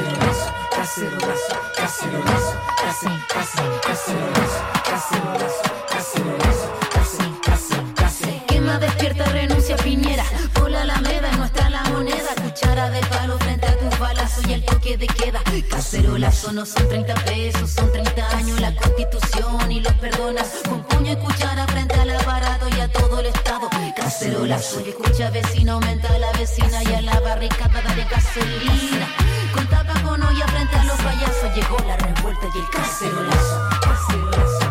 Quema 8.48 8.80
despierta, 8.80 9.26
renuncia 9.26 9.76
Piñera. 9.78 10.24
Por 10.54 10.72
la 10.72 10.82
Alameda 10.82 11.32
no 11.34 11.70
la 11.70 11.84
moneda. 11.92 12.34
Cuchara 12.42 12.90
de 12.90 13.02
palo 13.08 13.38
frente 13.40 13.66
a 13.68 13.78
tus 13.78 14.00
balazos 14.00 14.48
y 14.48 14.54
el 14.54 14.64
toque 14.66 14.98
de 14.98 15.08
queda. 15.08 15.42
Cacerolazo 15.70 16.52
no 16.54 16.66
son 16.66 16.88
30 16.88 17.16
pesos, 17.26 17.70
son 17.72 17.92
30 17.92 18.38
años 18.38 18.60
la 18.62 18.76
constitución 18.76 19.72
y 19.72 19.80
los 19.82 19.94
perdonas. 19.94 20.62
Con 20.68 20.84
puño 20.84 21.14
y 21.14 21.16
cuchara 21.18 21.68
frente 21.68 21.96
al 21.96 22.12
aparato 22.12 22.68
y 22.70 22.80
a 22.80 22.88
todo 22.92 23.20
el 23.20 23.28
estado. 23.28 23.70
Cacerolazo 23.96 24.82
y 24.82 24.90
escucha 24.90 25.30
vecino, 25.30 25.74
aumenta 25.74 26.14
a 26.14 26.20
la 26.20 26.32
vecina 26.34 26.84
y 26.84 26.94
a 26.94 27.02
la 27.02 27.20
barricada 27.20 27.82
de 27.96 28.04
gasolina. 28.06 29.08
Con 29.54 29.68
tapa 29.68 29.94
con 30.02 30.22
olla 30.22 30.48
frente 30.48 30.76
a 30.76 30.84
los 30.86 30.98
payasos 30.98 31.56
llegó 31.56 31.78
la 31.88 31.98
revuelta 31.98 32.48
y 32.54 32.60
el. 32.60 32.70
Cacerolazo, 32.70 33.70
cacerolazo, 33.82 34.63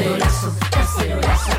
Cacerolazo, 0.00 0.54
cacerolazo, 0.70 1.50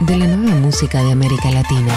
de 0.00 0.16
la 0.16 0.26
nueva 0.26 0.58
música 0.58 1.00
de 1.00 1.12
América 1.12 1.48
Latina. 1.48 1.94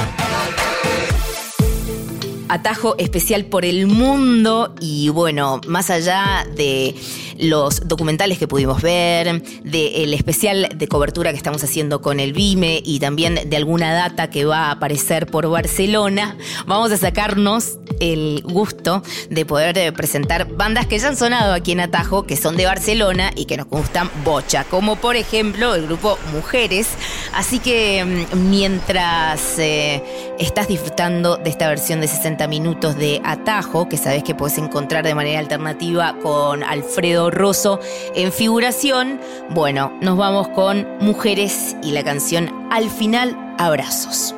Atajo 2.47 2.95
especial 2.99 3.45
por 3.45 3.65
el 3.65 3.87
mundo 3.87 4.75
y 4.79 5.09
bueno, 5.09 5.59
más 5.67 5.89
allá 5.89 6.45
de 6.55 6.95
los 7.39 7.87
documentales 7.87 8.37
que 8.37 8.47
pudimos 8.47 8.81
ver, 8.81 9.41
del 9.63 10.13
especial 10.13 10.69
de 10.75 10.87
cobertura 10.87 11.31
que 11.31 11.37
estamos 11.37 11.63
haciendo 11.63 12.01
con 12.01 12.19
el 12.19 12.33
BIME 12.33 12.81
y 12.85 12.99
también 12.99 13.49
de 13.49 13.57
alguna 13.57 13.93
data 13.93 14.29
que 14.29 14.45
va 14.45 14.67
a 14.67 14.71
aparecer 14.71 15.27
por 15.27 15.49
Barcelona, 15.49 16.37
vamos 16.65 16.91
a 16.91 16.97
sacarnos 16.97 17.79
el 17.99 18.43
gusto 18.45 19.01
de 19.29 19.45
poder 19.45 19.77
eh, 19.77 19.91
presentar 19.91 20.47
bandas 20.55 20.85
que 20.85 20.99
ya 20.99 21.07
han 21.07 21.17
sonado 21.17 21.53
aquí 21.53 21.71
en 21.71 21.79
Atajo, 21.79 22.23
que 22.23 22.37
son 22.37 22.55
de 22.55 22.65
Barcelona 22.65 23.31
y 23.35 23.45
que 23.45 23.57
nos 23.57 23.67
gustan 23.67 24.09
bocha, 24.23 24.63
como 24.65 24.95
por 24.97 25.15
ejemplo 25.15 25.73
el 25.75 25.87
grupo 25.87 26.17
Mujeres. 26.33 26.89
Así 27.33 27.59
que 27.59 28.05
mm, 28.05 28.49
mientras 28.49 29.57
eh, 29.57 30.03
estás 30.39 30.67
disfrutando 30.67 31.37
de 31.37 31.49
esta 31.49 31.67
versión 31.67 32.01
de 32.01 32.07
60 32.07 32.27
40 32.27 32.47
minutos 32.49 32.97
de 32.97 33.21
Atajo, 33.23 33.87
que 33.87 33.95
sabes 33.95 34.21
que 34.21 34.35
puedes 34.35 34.57
encontrar 34.57 35.05
de 35.05 35.15
manera 35.15 35.39
alternativa 35.39 36.17
con 36.21 36.61
Alfredo 36.61 37.26
Rosso 37.29 37.79
en 38.15 38.31
figuración. 38.31 39.19
Bueno, 39.49 39.91
nos 40.01 40.17
vamos 40.17 40.47
con 40.49 40.87
Mujeres 40.99 41.75
y 41.83 41.91
la 41.91 42.03
canción 42.03 42.67
Al 42.71 42.89
final, 42.89 43.37
abrazos. 43.57 44.35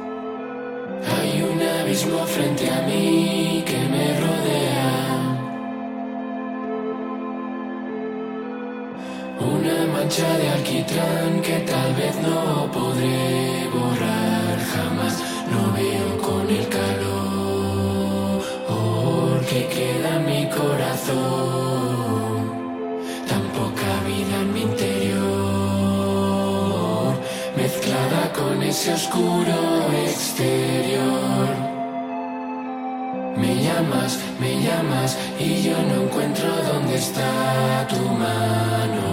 Hay 1.17 1.41
un 1.41 1.62
abismo 1.62 2.25
frente 2.25 2.69
a 2.69 2.82
mí 2.82 3.63
que 3.65 3.78
me 3.78 4.19
rodea. 4.19 4.89
Una 9.39 9.93
mancha 9.93 10.38
de 10.38 10.49
alquitrán 10.49 11.41
que 11.41 11.60
tal 11.60 11.95
vez 11.95 12.15
no 12.21 12.71
podré 12.71 13.67
borrar 13.73 14.60
jamás. 14.73 15.23
No 15.52 15.73
veo 15.73 16.17
con 16.21 16.49
el 16.49 16.67
calor 16.67 17.30
que 19.49 19.65
queda 19.67 20.19
mi 20.19 20.47
corazón. 20.49 21.98
Con 28.39 28.63
ese 28.63 28.93
oscuro 28.93 29.58
exterior. 30.06 31.49
Me 33.38 33.56
llamas, 33.63 34.19
me 34.39 34.62
llamas 34.62 35.17
y 35.39 35.62
yo 35.63 35.78
no 35.89 36.04
encuentro 36.04 36.47
dónde 36.71 36.95
está 36.95 37.88
tu 37.88 38.02
mano. 38.23 39.10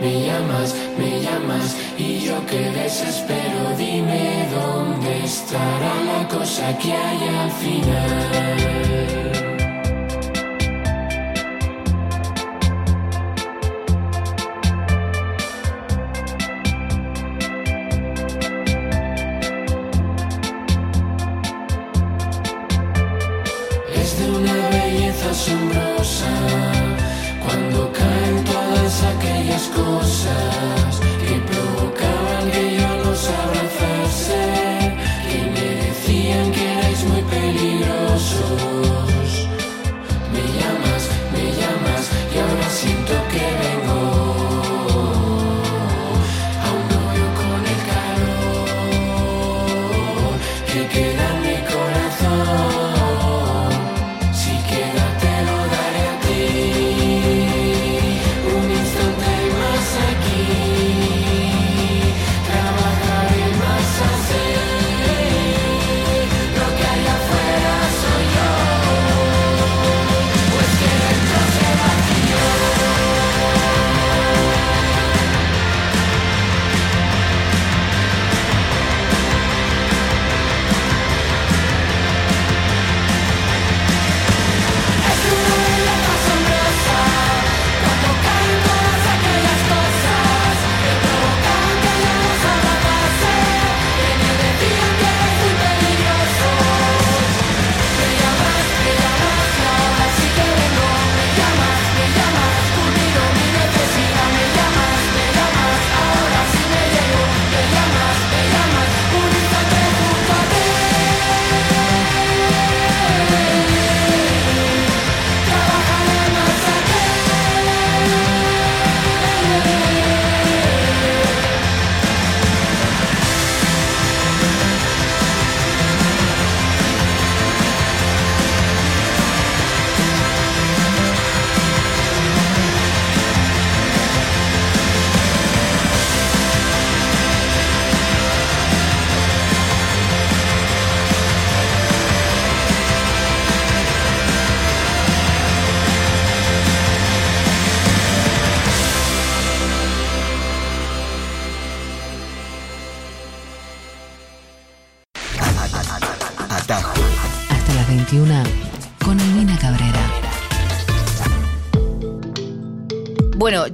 Me 0.00 0.26
llamas, 0.26 0.74
me 0.98 1.20
llamas 1.20 1.76
y 1.98 2.20
yo 2.20 2.44
que 2.46 2.70
desespero, 2.82 3.60
dime 3.78 4.48
dónde 4.54 5.24
estará 5.24 5.94
la 6.12 6.28
cosa 6.28 6.76
que 6.78 6.92
hay 6.92 7.28
al 7.42 7.50
final. 7.62 9.53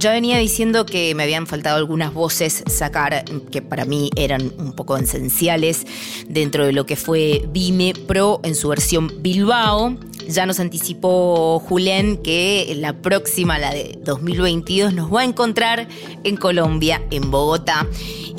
Ya 0.01 0.11
venía 0.11 0.39
diciendo 0.39 0.87
que 0.87 1.13
me 1.13 1.21
habían 1.21 1.45
faltado 1.45 1.77
algunas 1.77 2.11
voces 2.11 2.63
sacar 2.65 3.23
que 3.51 3.61
para 3.61 3.85
mí 3.85 4.09
eran 4.15 4.51
un 4.57 4.73
poco 4.73 4.97
esenciales 4.97 5.85
dentro 6.27 6.65
de 6.65 6.73
lo 6.73 6.87
que 6.87 6.95
fue 6.95 7.45
Vime 7.49 7.93
Pro 8.07 8.39
en 8.43 8.55
su 8.55 8.69
versión 8.69 9.21
Bilbao. 9.21 9.95
Ya 10.27 10.47
nos 10.47 10.59
anticipó 10.59 11.59
Julen 11.59 12.17
que 12.17 12.73
la 12.77 12.93
próxima, 12.93 13.59
la 13.59 13.71
de 13.71 13.99
2022, 14.03 14.91
nos 14.93 15.13
va 15.13 15.21
a 15.21 15.25
encontrar 15.25 15.87
en 16.23 16.35
Colombia, 16.35 17.03
en 17.11 17.29
Bogotá. 17.29 17.85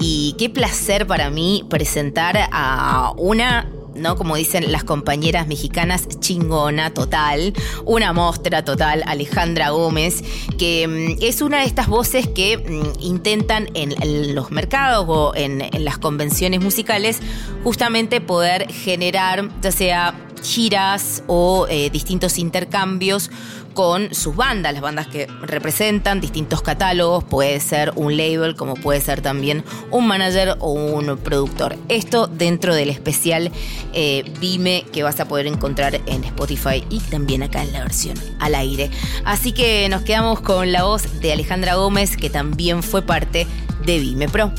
Y 0.01 0.35
qué 0.39 0.51
placer 0.51 1.07
para 1.07 1.31
mí 1.31 1.65
presentar 1.71 2.49
a 2.51 3.13
una 3.19 3.71
¿no? 3.95 4.17
Como 4.17 4.37
dicen 4.37 4.71
las 4.73 4.85
compañeras 4.85 5.47
mexicanas, 5.47 6.09
chingona 6.21 6.93
total, 6.93 7.53
una 7.85 8.13
mostra 8.13 8.65
total, 8.65 9.03
Alejandra 9.07 9.71
Gómez, 9.71 10.23
que 10.59 10.87
mm, 11.19 11.23
es 11.23 11.43
una 11.43 11.61
de 11.61 11.67
estas 11.67 11.89
voces 11.89 12.29
que 12.29 12.59
mm, 12.59 13.03
intentan 13.03 13.69
en, 13.75 13.93
los 14.35 14.51
mercados 14.51 15.05
o 15.09 15.33
en, 15.35 15.61
en 15.61 15.85
las 15.85 15.99
convenciones 15.99 16.61
musicales 16.61 17.21
justamente 17.65 18.21
poder 18.21 18.71
generar, 18.73 19.49
ya 19.61 19.73
sea 19.73 20.15
giras 20.43 21.23
o 21.27 21.67
eh, 21.69 21.91
distintos 21.91 22.39
intercambios 22.39 23.31
con 23.75 24.15
sus 24.15 24.37
bandas, 24.37 24.73
las 24.73 24.83
bandas 24.83 25.07
que 25.07 25.27
representan 25.43 26.21
distintos 26.21 26.63
catálogos, 26.63 27.25
puede 27.25 27.61
ser 27.61 27.93
un 27.97 28.17
label 28.17 28.55
como 28.57 28.75
puede 28.75 29.01
ser 29.01 29.21
también 29.21 29.65
un 29.91 30.07
manager 30.07 30.57
o 30.61 30.73
un 30.73 31.17
productor. 31.19 31.77
Esto 31.89 32.27
dentro 32.27 32.75
del 32.75 32.91
especial 32.91 33.51
eh, 33.93 34.25
Vime 34.41 34.85
que 34.93 35.03
vas 35.03 35.21
a 35.21 35.27
poder 35.27 35.47
encontrar 35.47 36.01
en 36.07 36.25
Spotify 36.25 36.85
y 36.91 37.01
también 37.01 37.43
acá 37.43 37.63
en 37.63 37.73
la 37.73 37.81
versión 37.81 38.17
al 38.39 38.55
aire. 38.55 38.91
Así 39.25 39.53
que 39.53 39.89
nos 39.89 40.03
quedamos 40.03 40.41
con 40.41 40.73
la 40.73 40.85
voz 40.85 41.21
de 41.21 41.33
Alejandra 41.33 41.75
Gómez 41.75 42.17
que 42.17 42.31
también 42.31 42.83
fue 42.83 43.03
parte 43.03 43.47
de 43.85 43.99
Vime 43.99 44.29
Pro. 44.29 44.53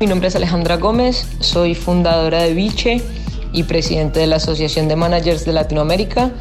Mi 0.00 0.06
nombre 0.06 0.28
es 0.28 0.36
Alejandra 0.36 0.76
Gómez, 0.76 1.26
soy 1.40 1.74
fundadora 1.74 2.42
de 2.42 2.52
Viche 2.52 3.02
y 3.52 3.62
presidente 3.62 4.20
de 4.20 4.26
la 4.26 4.36
Asociación 4.36 4.88
de 4.88 4.96
Managers 4.96 5.44
de 5.44 5.52
Latinoamérica 5.52 6.32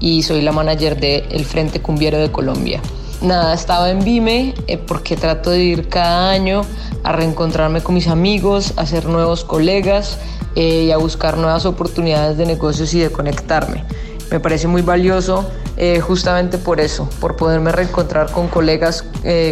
y 0.00 0.22
soy 0.22 0.40
la 0.40 0.50
manager 0.50 0.98
de 0.98 1.26
El 1.30 1.44
Frente 1.44 1.80
Cumbiero 1.80 2.18
de 2.18 2.32
Colombia. 2.32 2.80
nada, 3.22 3.52
estaba 3.52 3.90
en 3.90 4.02
Vime 4.02 4.54
eh, 4.66 4.78
porque 4.78 5.14
trato 5.14 5.50
de 5.50 5.60
ir 5.60 5.88
cada 5.88 6.30
año 6.30 6.62
a 7.04 7.12
reencontrarme 7.12 7.82
con 7.82 7.94
mis 7.94 8.08
amigos, 8.08 8.72
a 8.76 8.82
hacer 8.82 9.04
nuevos 9.04 9.44
colegas 9.44 10.18
eh, 10.56 10.84
y 10.84 10.90
a 10.90 10.96
buscar 10.96 11.36
nuevas 11.36 11.66
oportunidades 11.66 12.38
de 12.38 12.46
negocios 12.46 12.94
y 12.94 13.00
de 13.00 13.10
conectarme. 13.10 13.84
Me 14.30 14.40
parece 14.40 14.68
muy 14.68 14.80
valioso 14.80 15.50
eh, 15.76 16.00
justamente 16.00 16.56
por 16.56 16.80
eso, 16.80 17.08
por 17.20 17.36
poderme 17.36 17.72
reencontrar 17.72 18.30
con 18.30 18.48
colegas 18.48 19.04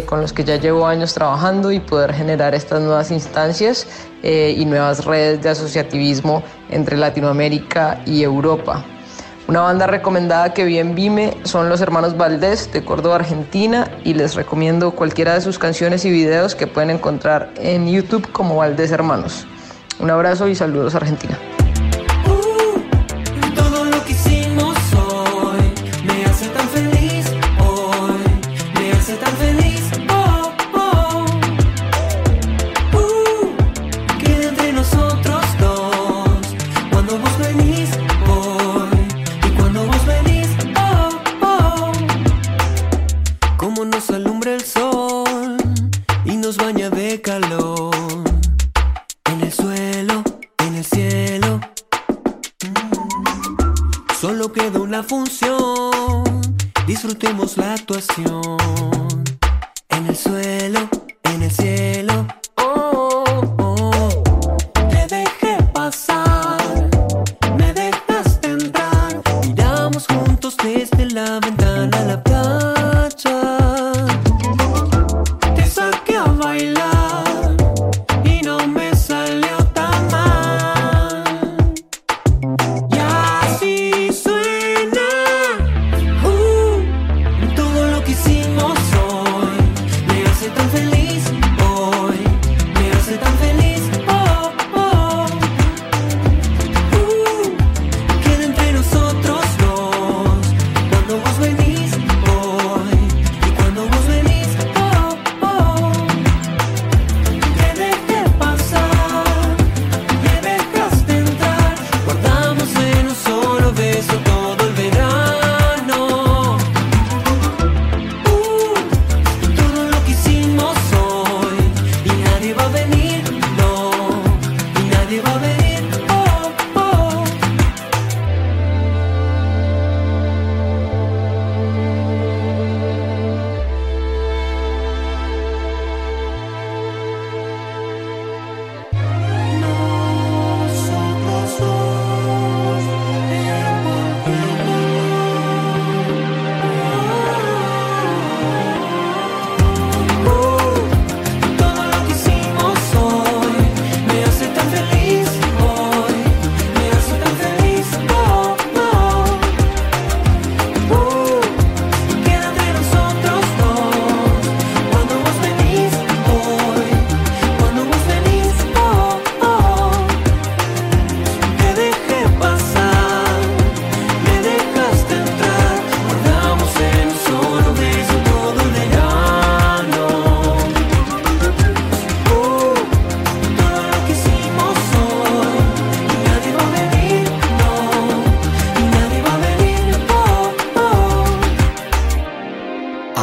con 0.05 0.21
los 0.21 0.33
que 0.33 0.43
ya 0.43 0.55
llevo 0.55 0.87
años 0.87 1.13
trabajando 1.13 1.71
y 1.71 1.79
poder 1.79 2.13
generar 2.13 2.55
estas 2.55 2.81
nuevas 2.81 3.11
instancias 3.11 3.85
y 4.23 4.65
nuevas 4.65 5.05
redes 5.05 5.41
de 5.41 5.49
asociativismo 5.49 6.43
entre 6.69 6.97
Latinoamérica 6.97 8.01
y 8.05 8.23
Europa. 8.23 8.85
Una 9.49 9.61
banda 9.61 9.87
recomendada 9.87 10.53
que 10.53 10.63
vi 10.63 10.77
en 10.77 10.93
Vime 10.93 11.35
son 11.43 11.69
los 11.69 11.81
hermanos 11.81 12.15
Valdés 12.15 12.71
de 12.71 12.85
Córdoba, 12.85 13.15
Argentina, 13.15 13.89
y 14.03 14.13
les 14.13 14.35
recomiendo 14.35 14.91
cualquiera 14.91 15.33
de 15.33 15.41
sus 15.41 15.57
canciones 15.57 16.05
y 16.05 16.11
videos 16.11 16.53
que 16.53 16.67
pueden 16.67 16.91
encontrar 16.91 17.51
en 17.55 17.91
YouTube 17.91 18.31
como 18.31 18.57
Valdés 18.57 18.91
Hermanos. 18.91 19.47
Un 19.99 20.11
abrazo 20.11 20.47
y 20.47 20.53
saludos 20.53 20.93
Argentina. 20.93 21.35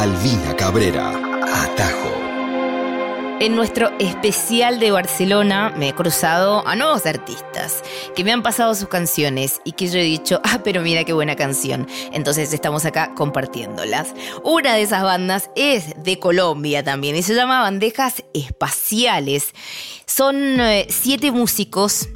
Oh. 0.06 0.16
Alvina 0.16 0.54
Cabrera, 0.56 1.10
Atajo. 1.42 2.12
En 3.38 3.54
nuestro 3.54 3.90
especial 3.98 4.78
de 4.78 4.90
Barcelona 4.90 5.74
me 5.76 5.90
he 5.90 5.94
cruzado 5.94 6.66
a 6.66 6.74
nuevos 6.74 7.04
artistas 7.04 7.82
que 8.14 8.24
me 8.24 8.32
han 8.32 8.42
pasado 8.42 8.74
sus 8.74 8.88
canciones 8.88 9.60
y 9.64 9.72
que 9.72 9.88
yo 9.88 9.98
he 9.98 10.04
dicho, 10.04 10.40
ah, 10.44 10.60
pero 10.64 10.80
mira 10.80 11.04
qué 11.04 11.12
buena 11.12 11.36
canción. 11.36 11.86
Entonces 12.12 12.52
estamos 12.52 12.84
acá 12.84 13.14
compartiéndolas. 13.14 14.14
Una 14.42 14.74
de 14.74 14.82
esas 14.82 15.02
bandas 15.02 15.50
es 15.54 16.02
de 16.02 16.18
Colombia 16.18 16.82
también 16.82 17.16
y 17.16 17.22
se 17.22 17.34
llama 17.34 17.62
Bandejas 17.62 18.24
Espaciales. 18.32 19.52
Son 20.06 20.60
eh, 20.60 20.86
siete 20.88 21.30
músicos 21.30 22.08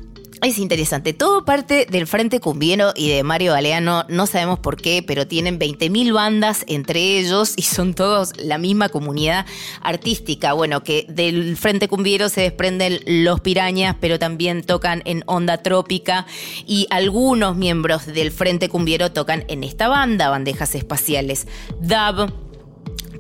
es 0.43 0.59
interesante. 0.59 1.12
Todo 1.12 1.45
parte 1.45 1.86
del 1.91 2.07
Frente 2.07 2.41
Cumbiero 2.41 2.93
y 2.97 3.11
de 3.11 3.22
Mario 3.22 3.53
Galeano. 3.53 4.05
No 4.09 4.26
sabemos 4.26 4.59
por 4.59 4.76
qué, 4.76 5.03
pero 5.07 5.26
tienen 5.26 5.59
20.000 5.59 6.12
bandas 6.12 6.64
entre 6.66 7.18
ellos 7.18 7.53
y 7.57 7.62
son 7.62 7.95
todos 7.95 8.32
la 8.38 8.59
misma 8.59 8.88
comunidad 8.88 9.45
artística. 9.82 10.53
Bueno, 10.53 10.82
que 10.82 11.05
del 11.09 11.57
Frente 11.57 11.88
Cumbiero 11.88 12.28
se 12.28 12.43
desprenden 12.43 13.01
los 13.07 13.41
pirañas, 13.41 13.97
pero 14.01 14.18
también 14.18 14.62
tocan 14.62 15.03
en 15.05 15.22
Onda 15.26 15.59
Trópica 15.59 16.26
y 16.66 16.86
algunos 16.91 17.57
miembros 17.57 18.07
del 18.07 18.30
Frente 18.30 18.68
Cumbiero 18.68 19.12
tocan 19.12 19.45
en 19.49 19.62
esta 19.62 19.88
banda, 19.88 20.30
Bandejas 20.30 20.74
Espaciales. 20.74 21.47
Dab, 21.80 22.32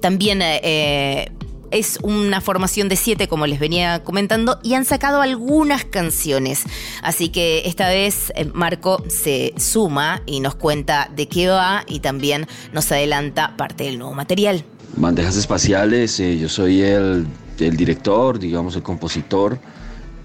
también 0.00 0.40
eh, 0.40 0.60
eh, 0.62 1.32
es 1.70 1.98
una 2.02 2.40
formación 2.40 2.88
de 2.88 2.96
siete, 2.96 3.28
como 3.28 3.46
les 3.46 3.60
venía 3.60 4.02
comentando, 4.02 4.58
y 4.62 4.74
han 4.74 4.84
sacado 4.84 5.22
algunas 5.22 5.84
canciones. 5.84 6.64
Así 7.02 7.28
que 7.28 7.62
esta 7.66 7.88
vez 7.88 8.32
eh, 8.34 8.50
Marco 8.52 9.02
se 9.08 9.54
suma 9.56 10.22
y 10.26 10.40
nos 10.40 10.54
cuenta 10.54 11.10
de 11.14 11.28
qué 11.28 11.48
va 11.48 11.84
y 11.86 12.00
también 12.00 12.46
nos 12.72 12.90
adelanta 12.92 13.56
parte 13.56 13.84
del 13.84 13.98
nuevo 13.98 14.14
material. 14.14 14.64
Bandejas 14.96 15.36
espaciales, 15.36 16.18
eh, 16.20 16.36
yo 16.38 16.48
soy 16.48 16.82
el, 16.82 17.26
el 17.58 17.76
director, 17.76 18.38
digamos 18.38 18.74
el 18.76 18.82
compositor. 18.82 19.58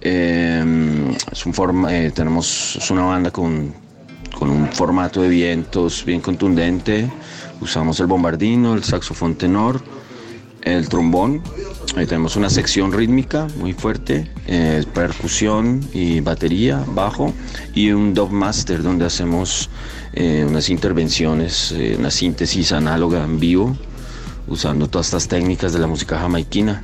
Eh, 0.01 0.63
es 1.31 1.45
un 1.45 1.53
forma, 1.53 1.95
eh, 1.95 2.11
tenemos 2.11 2.75
es 2.75 2.91
una 2.91 3.05
banda 3.05 3.31
con, 3.31 3.73
con 4.37 4.49
un 4.49 4.71
formato 4.71 5.21
de 5.21 5.29
vientos 5.29 6.05
bien 6.05 6.21
contundente. 6.21 7.09
Usamos 7.59 7.99
el 7.99 8.05
bombardino, 8.05 8.75
el 8.75 8.83
saxofón 8.83 9.35
tenor, 9.35 9.81
el 10.65 10.89
trombón. 10.89 11.41
Ahí 11.95 12.05
tenemos 12.05 12.35
una 12.35 12.49
sección 12.49 12.91
rítmica 12.91 13.47
muy 13.57 13.71
fuerte, 13.71 14.29
eh, 14.47 14.83
percusión 14.93 15.87
y 15.93 16.19
batería, 16.19 16.83
bajo, 16.87 17.33
y 17.73 17.91
un 17.91 18.13
dub 18.13 18.31
master 18.31 18.83
donde 18.83 19.05
hacemos 19.05 19.69
eh, 20.13 20.45
unas 20.45 20.69
intervenciones, 20.69 21.71
eh, 21.71 21.95
una 21.97 22.11
síntesis 22.11 22.73
análoga 22.73 23.23
en 23.23 23.39
vivo 23.39 23.77
usando 24.47 24.87
todas 24.87 25.07
estas 25.07 25.27
técnicas 25.27 25.71
de 25.71 25.79
la 25.79 25.87
música 25.87 26.19
jamaiquina. 26.19 26.81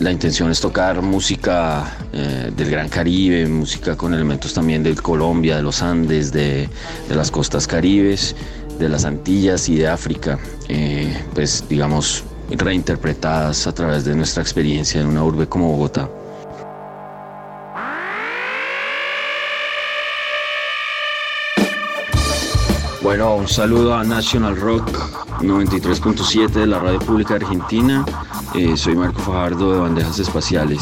La 0.00 0.10
intención 0.10 0.50
es 0.50 0.60
tocar 0.60 1.02
música 1.02 1.96
del 2.12 2.68
Gran 2.68 2.88
Caribe, 2.88 3.46
música 3.46 3.96
con 3.96 4.12
elementos 4.12 4.52
también 4.52 4.82
de 4.82 4.92
Colombia, 4.96 5.56
de 5.56 5.62
los 5.62 5.82
Andes, 5.82 6.32
de, 6.32 6.68
de 7.08 7.14
las 7.14 7.30
costas 7.30 7.68
caribes, 7.68 8.34
de 8.80 8.88
las 8.88 9.04
Antillas 9.04 9.68
y 9.68 9.76
de 9.76 9.86
África, 9.86 10.36
pues 11.32 11.64
digamos 11.68 12.24
reinterpretadas 12.50 13.66
a 13.66 13.74
través 13.74 14.04
de 14.04 14.14
nuestra 14.14 14.42
experiencia 14.42 15.00
en 15.00 15.08
una 15.08 15.22
urbe 15.22 15.46
como 15.46 15.70
Bogotá. 15.72 16.08
Bueno, 23.02 23.36
un 23.36 23.46
saludo 23.48 23.94
a 23.94 24.02
National 24.02 24.56
Rock 24.56 24.88
93.7 25.40 26.48
de 26.48 26.66
la 26.66 26.78
Radio 26.78 26.98
Pública 27.00 27.34
Argentina. 27.34 28.04
Eh, 28.54 28.76
soy 28.76 28.96
Marco 28.96 29.20
Fajardo 29.20 29.74
de 29.74 29.80
Bandejas 29.80 30.18
Espaciales. 30.18 30.80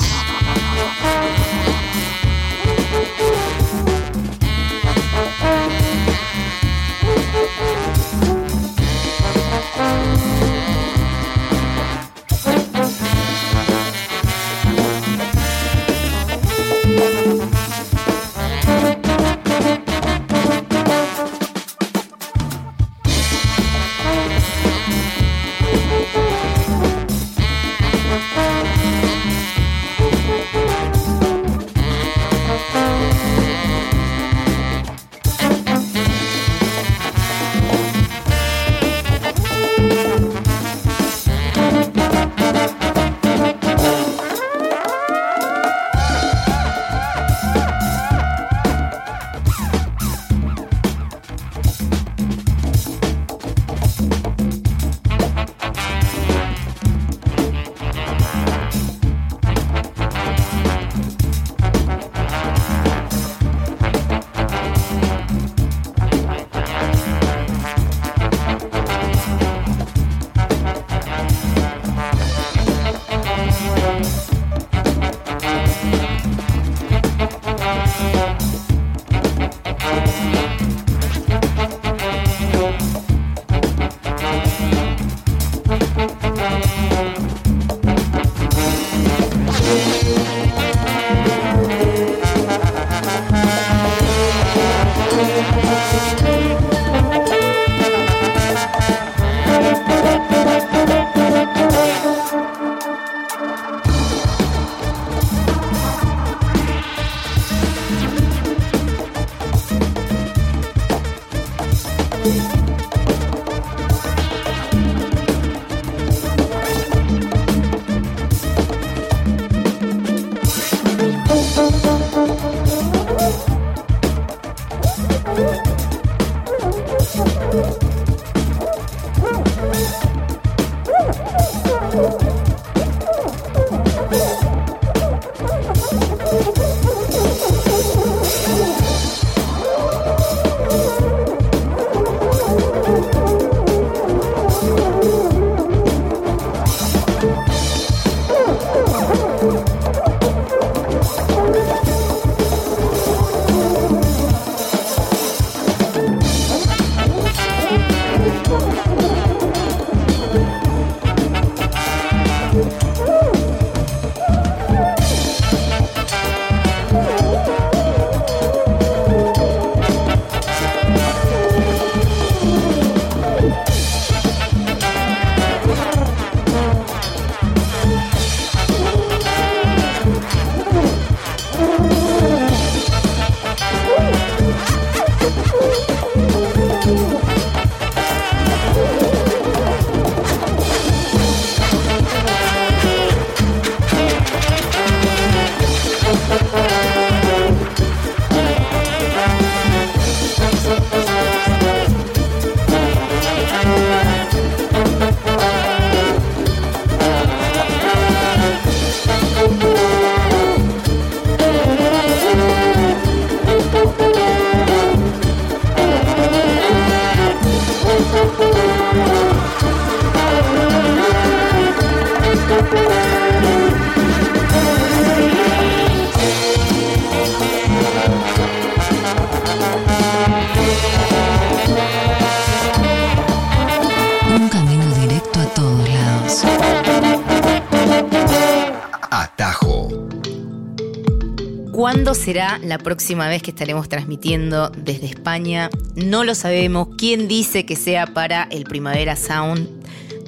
¿Cuándo 242.13 242.27
será 242.27 242.59
la 242.59 242.77
próxima 242.77 243.27
vez 243.27 243.43
que 243.43 243.53
estaremos 243.53 243.89
transmitiendo 243.89 244.69
desde 244.69 245.07
España? 245.07 245.71
No 245.95 246.25
lo 246.25 246.35
sabemos. 246.35 246.89
¿Quién 246.99 247.27
dice 247.27 247.65
que 247.65 247.75
sea 247.75 248.07
para 248.07 248.43
el 248.51 248.65
Primavera 248.65 249.17
Sound 249.17 249.67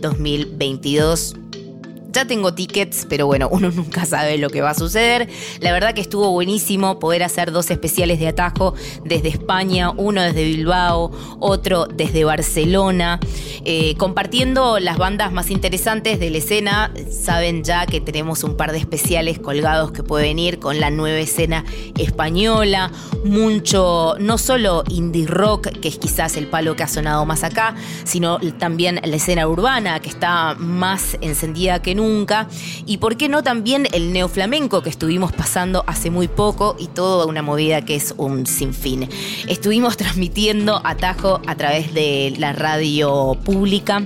2022? 0.01 1.37
Ya 2.15 2.25
tengo 2.25 2.55
tickets, 2.55 3.07
pero 3.09 3.27
bueno, 3.27 3.49
uno 3.51 3.71
nunca 3.75 4.07
sabe 4.07 4.39
lo 4.39 4.49
que 4.49 4.61
va 4.61 4.71
a 4.71 4.75
suceder. 4.75 5.29
La 5.59 5.73
verdad 5.73 5.95
que 5.95 6.01
estuvo 6.01 6.31
buenísimo 6.31 7.01
poder 7.01 7.25
hacer 7.25 7.51
dos 7.51 7.73
especiales 7.73 8.21
de 8.21 8.29
atajo 8.29 8.75
desde 9.05 9.31
España, 9.31 9.91
uno 9.91 10.23
desde 10.23 10.45
Bilbao, 10.45 11.11
otro 11.41 11.87
desde 11.87 12.23
Barcelona, 12.23 13.19
eh, 13.65 13.97
compartiendo 13.97 14.79
las 14.79 14.97
bandas 14.97 15.33
más 15.33 15.51
interesantes 15.51 16.21
de 16.21 16.31
la 16.31 16.39
escena. 16.39 16.93
Saben 17.11 17.65
ya 17.65 17.85
que 17.87 18.01
tenemos 18.01 18.45
un 18.45 18.57
par 18.57 18.71
de 18.71 18.79
especiales 18.79 19.41
colgados 19.41 19.91
que 19.91 20.05
pueden 20.05 20.39
ir 20.39 20.61
con 20.61 20.79
la 20.79 20.91
nueva 20.91 21.19
escena 21.19 21.65
española, 21.99 22.93
mucho, 23.25 24.15
no 24.21 24.39
solo 24.39 24.85
indie 24.89 25.27
rock, 25.27 25.69
que 25.81 25.89
es 25.89 25.99
quizás 25.99 26.37
el 26.37 26.47
palo 26.47 26.77
que 26.77 26.85
ha 26.85 26.89
sonado 26.89 27.27
más 27.27 27.43
acá, 27.43 27.75
sino 28.05 28.39
también 28.61 29.01
la 29.03 29.17
escena 29.17 29.49
urbana, 29.49 29.99
que 29.99 30.11
está 30.11 30.55
más 30.55 31.17
encendida 31.21 31.83
que 31.83 31.97
nunca, 31.97 32.04
y 32.87 32.99
por 32.99 33.17
qué 33.17 33.29
no 33.29 33.43
también 33.43 33.89
el 33.93 34.13
neoflamenco 34.13 34.83
que 34.83 34.91
estuvimos 34.91 35.33
pasando 35.33 35.85
hace 35.87 36.11
muy 36.11 36.29
poco 36.29 36.77
y 36.79 36.89
toda 36.89 37.25
una 37.25 37.41
movida 37.41 37.83
que 37.83 37.95
es 37.95 38.15
un 38.19 38.47
sinfín. 38.47 39.09
Estuvimos 39.49 39.97
transmitiendo 39.97 40.83
Atajo 40.85 41.41
a 41.47 41.55
través 41.55 41.95
de 41.95 42.35
la 42.39 42.53
radio 42.53 43.39
pública. 43.43 44.05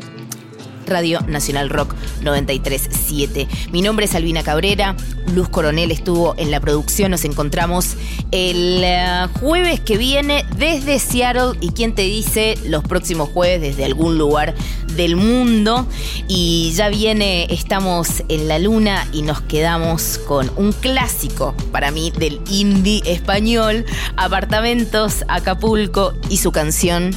Radio 0.89 1.21
Nacional 1.21 1.71
Rock 1.71 1.95
937. 2.23 3.49
Mi 3.73 3.83
nombre 3.83 4.07
es 4.07 4.15
Albina 4.15 4.43
Cabrera, 4.43 4.97
Luz 5.35 5.49
Coronel 5.49 5.91
estuvo 5.91 6.35
en 6.39 6.51
la 6.51 6.61
producción, 6.61 7.11
nos 7.11 7.25
encontramos 7.25 7.97
el 8.31 8.83
eh, 8.83 9.27
jueves 9.41 9.81
que 9.81 9.97
viene 9.97 10.45
desde 10.57 10.99
Seattle 10.99 11.59
y 11.61 11.71
quien 11.71 11.95
te 11.95 12.03
dice 12.03 12.57
los 12.67 12.83
próximos 12.83 13.29
jueves 13.29 13.61
desde 13.61 13.85
algún 13.85 14.19
lugar 14.19 14.55
del 14.97 15.17
mundo 15.17 15.87
y 16.27 16.73
ya 16.75 16.89
viene, 16.89 17.47
estamos 17.51 18.23
en 18.29 18.49
la 18.49 18.59
luna 18.59 19.07
y 19.13 19.23
nos 19.23 19.41
quedamos 19.43 20.19
con 20.19 20.51
un 20.57 20.73
clásico 20.73 21.55
para 21.73 21.91
mí 21.91 22.11
del 22.11 22.41
indie 22.51 23.03
español, 23.07 23.85
Apartamentos 24.17 25.25
Acapulco 25.29 26.15
y 26.29 26.39
su 26.39 26.53
canción 26.53 27.15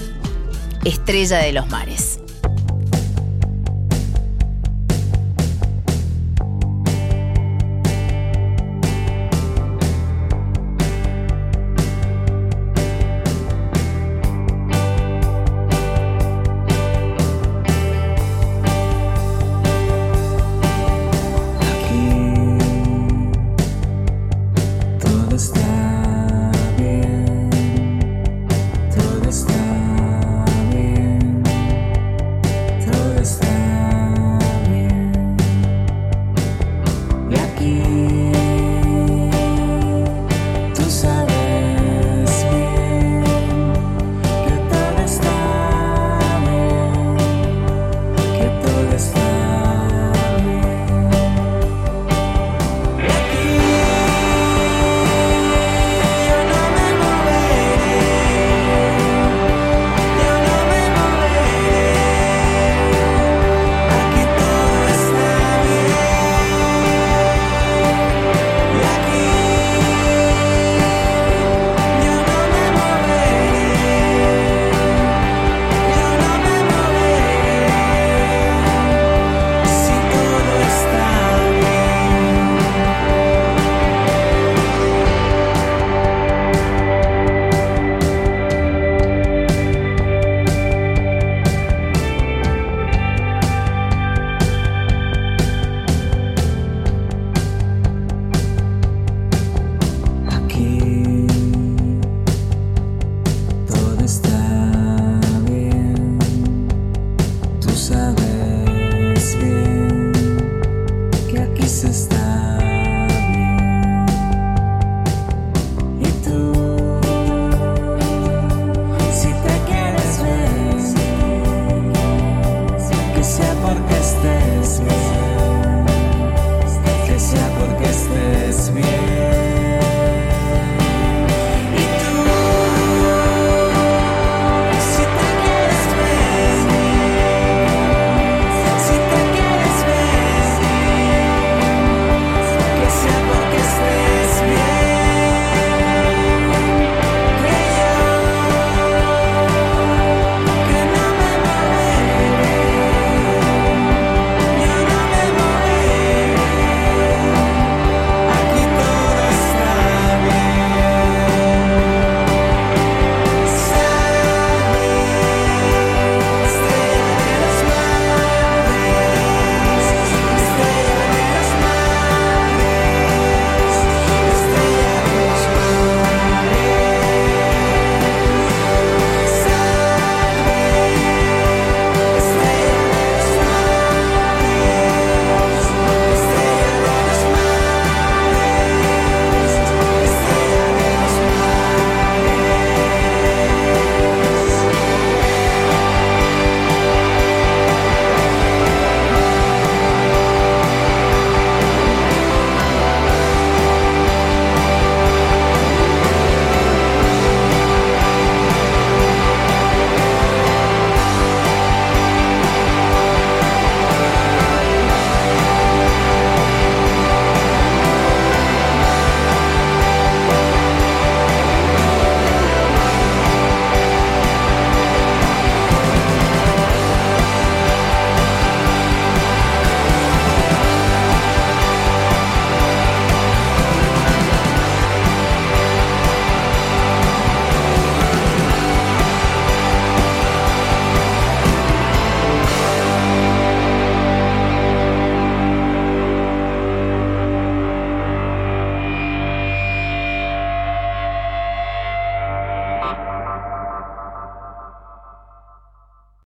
Estrella 0.84 1.38
de 1.38 1.53
los 1.53 1.67
Mares. 1.69 2.11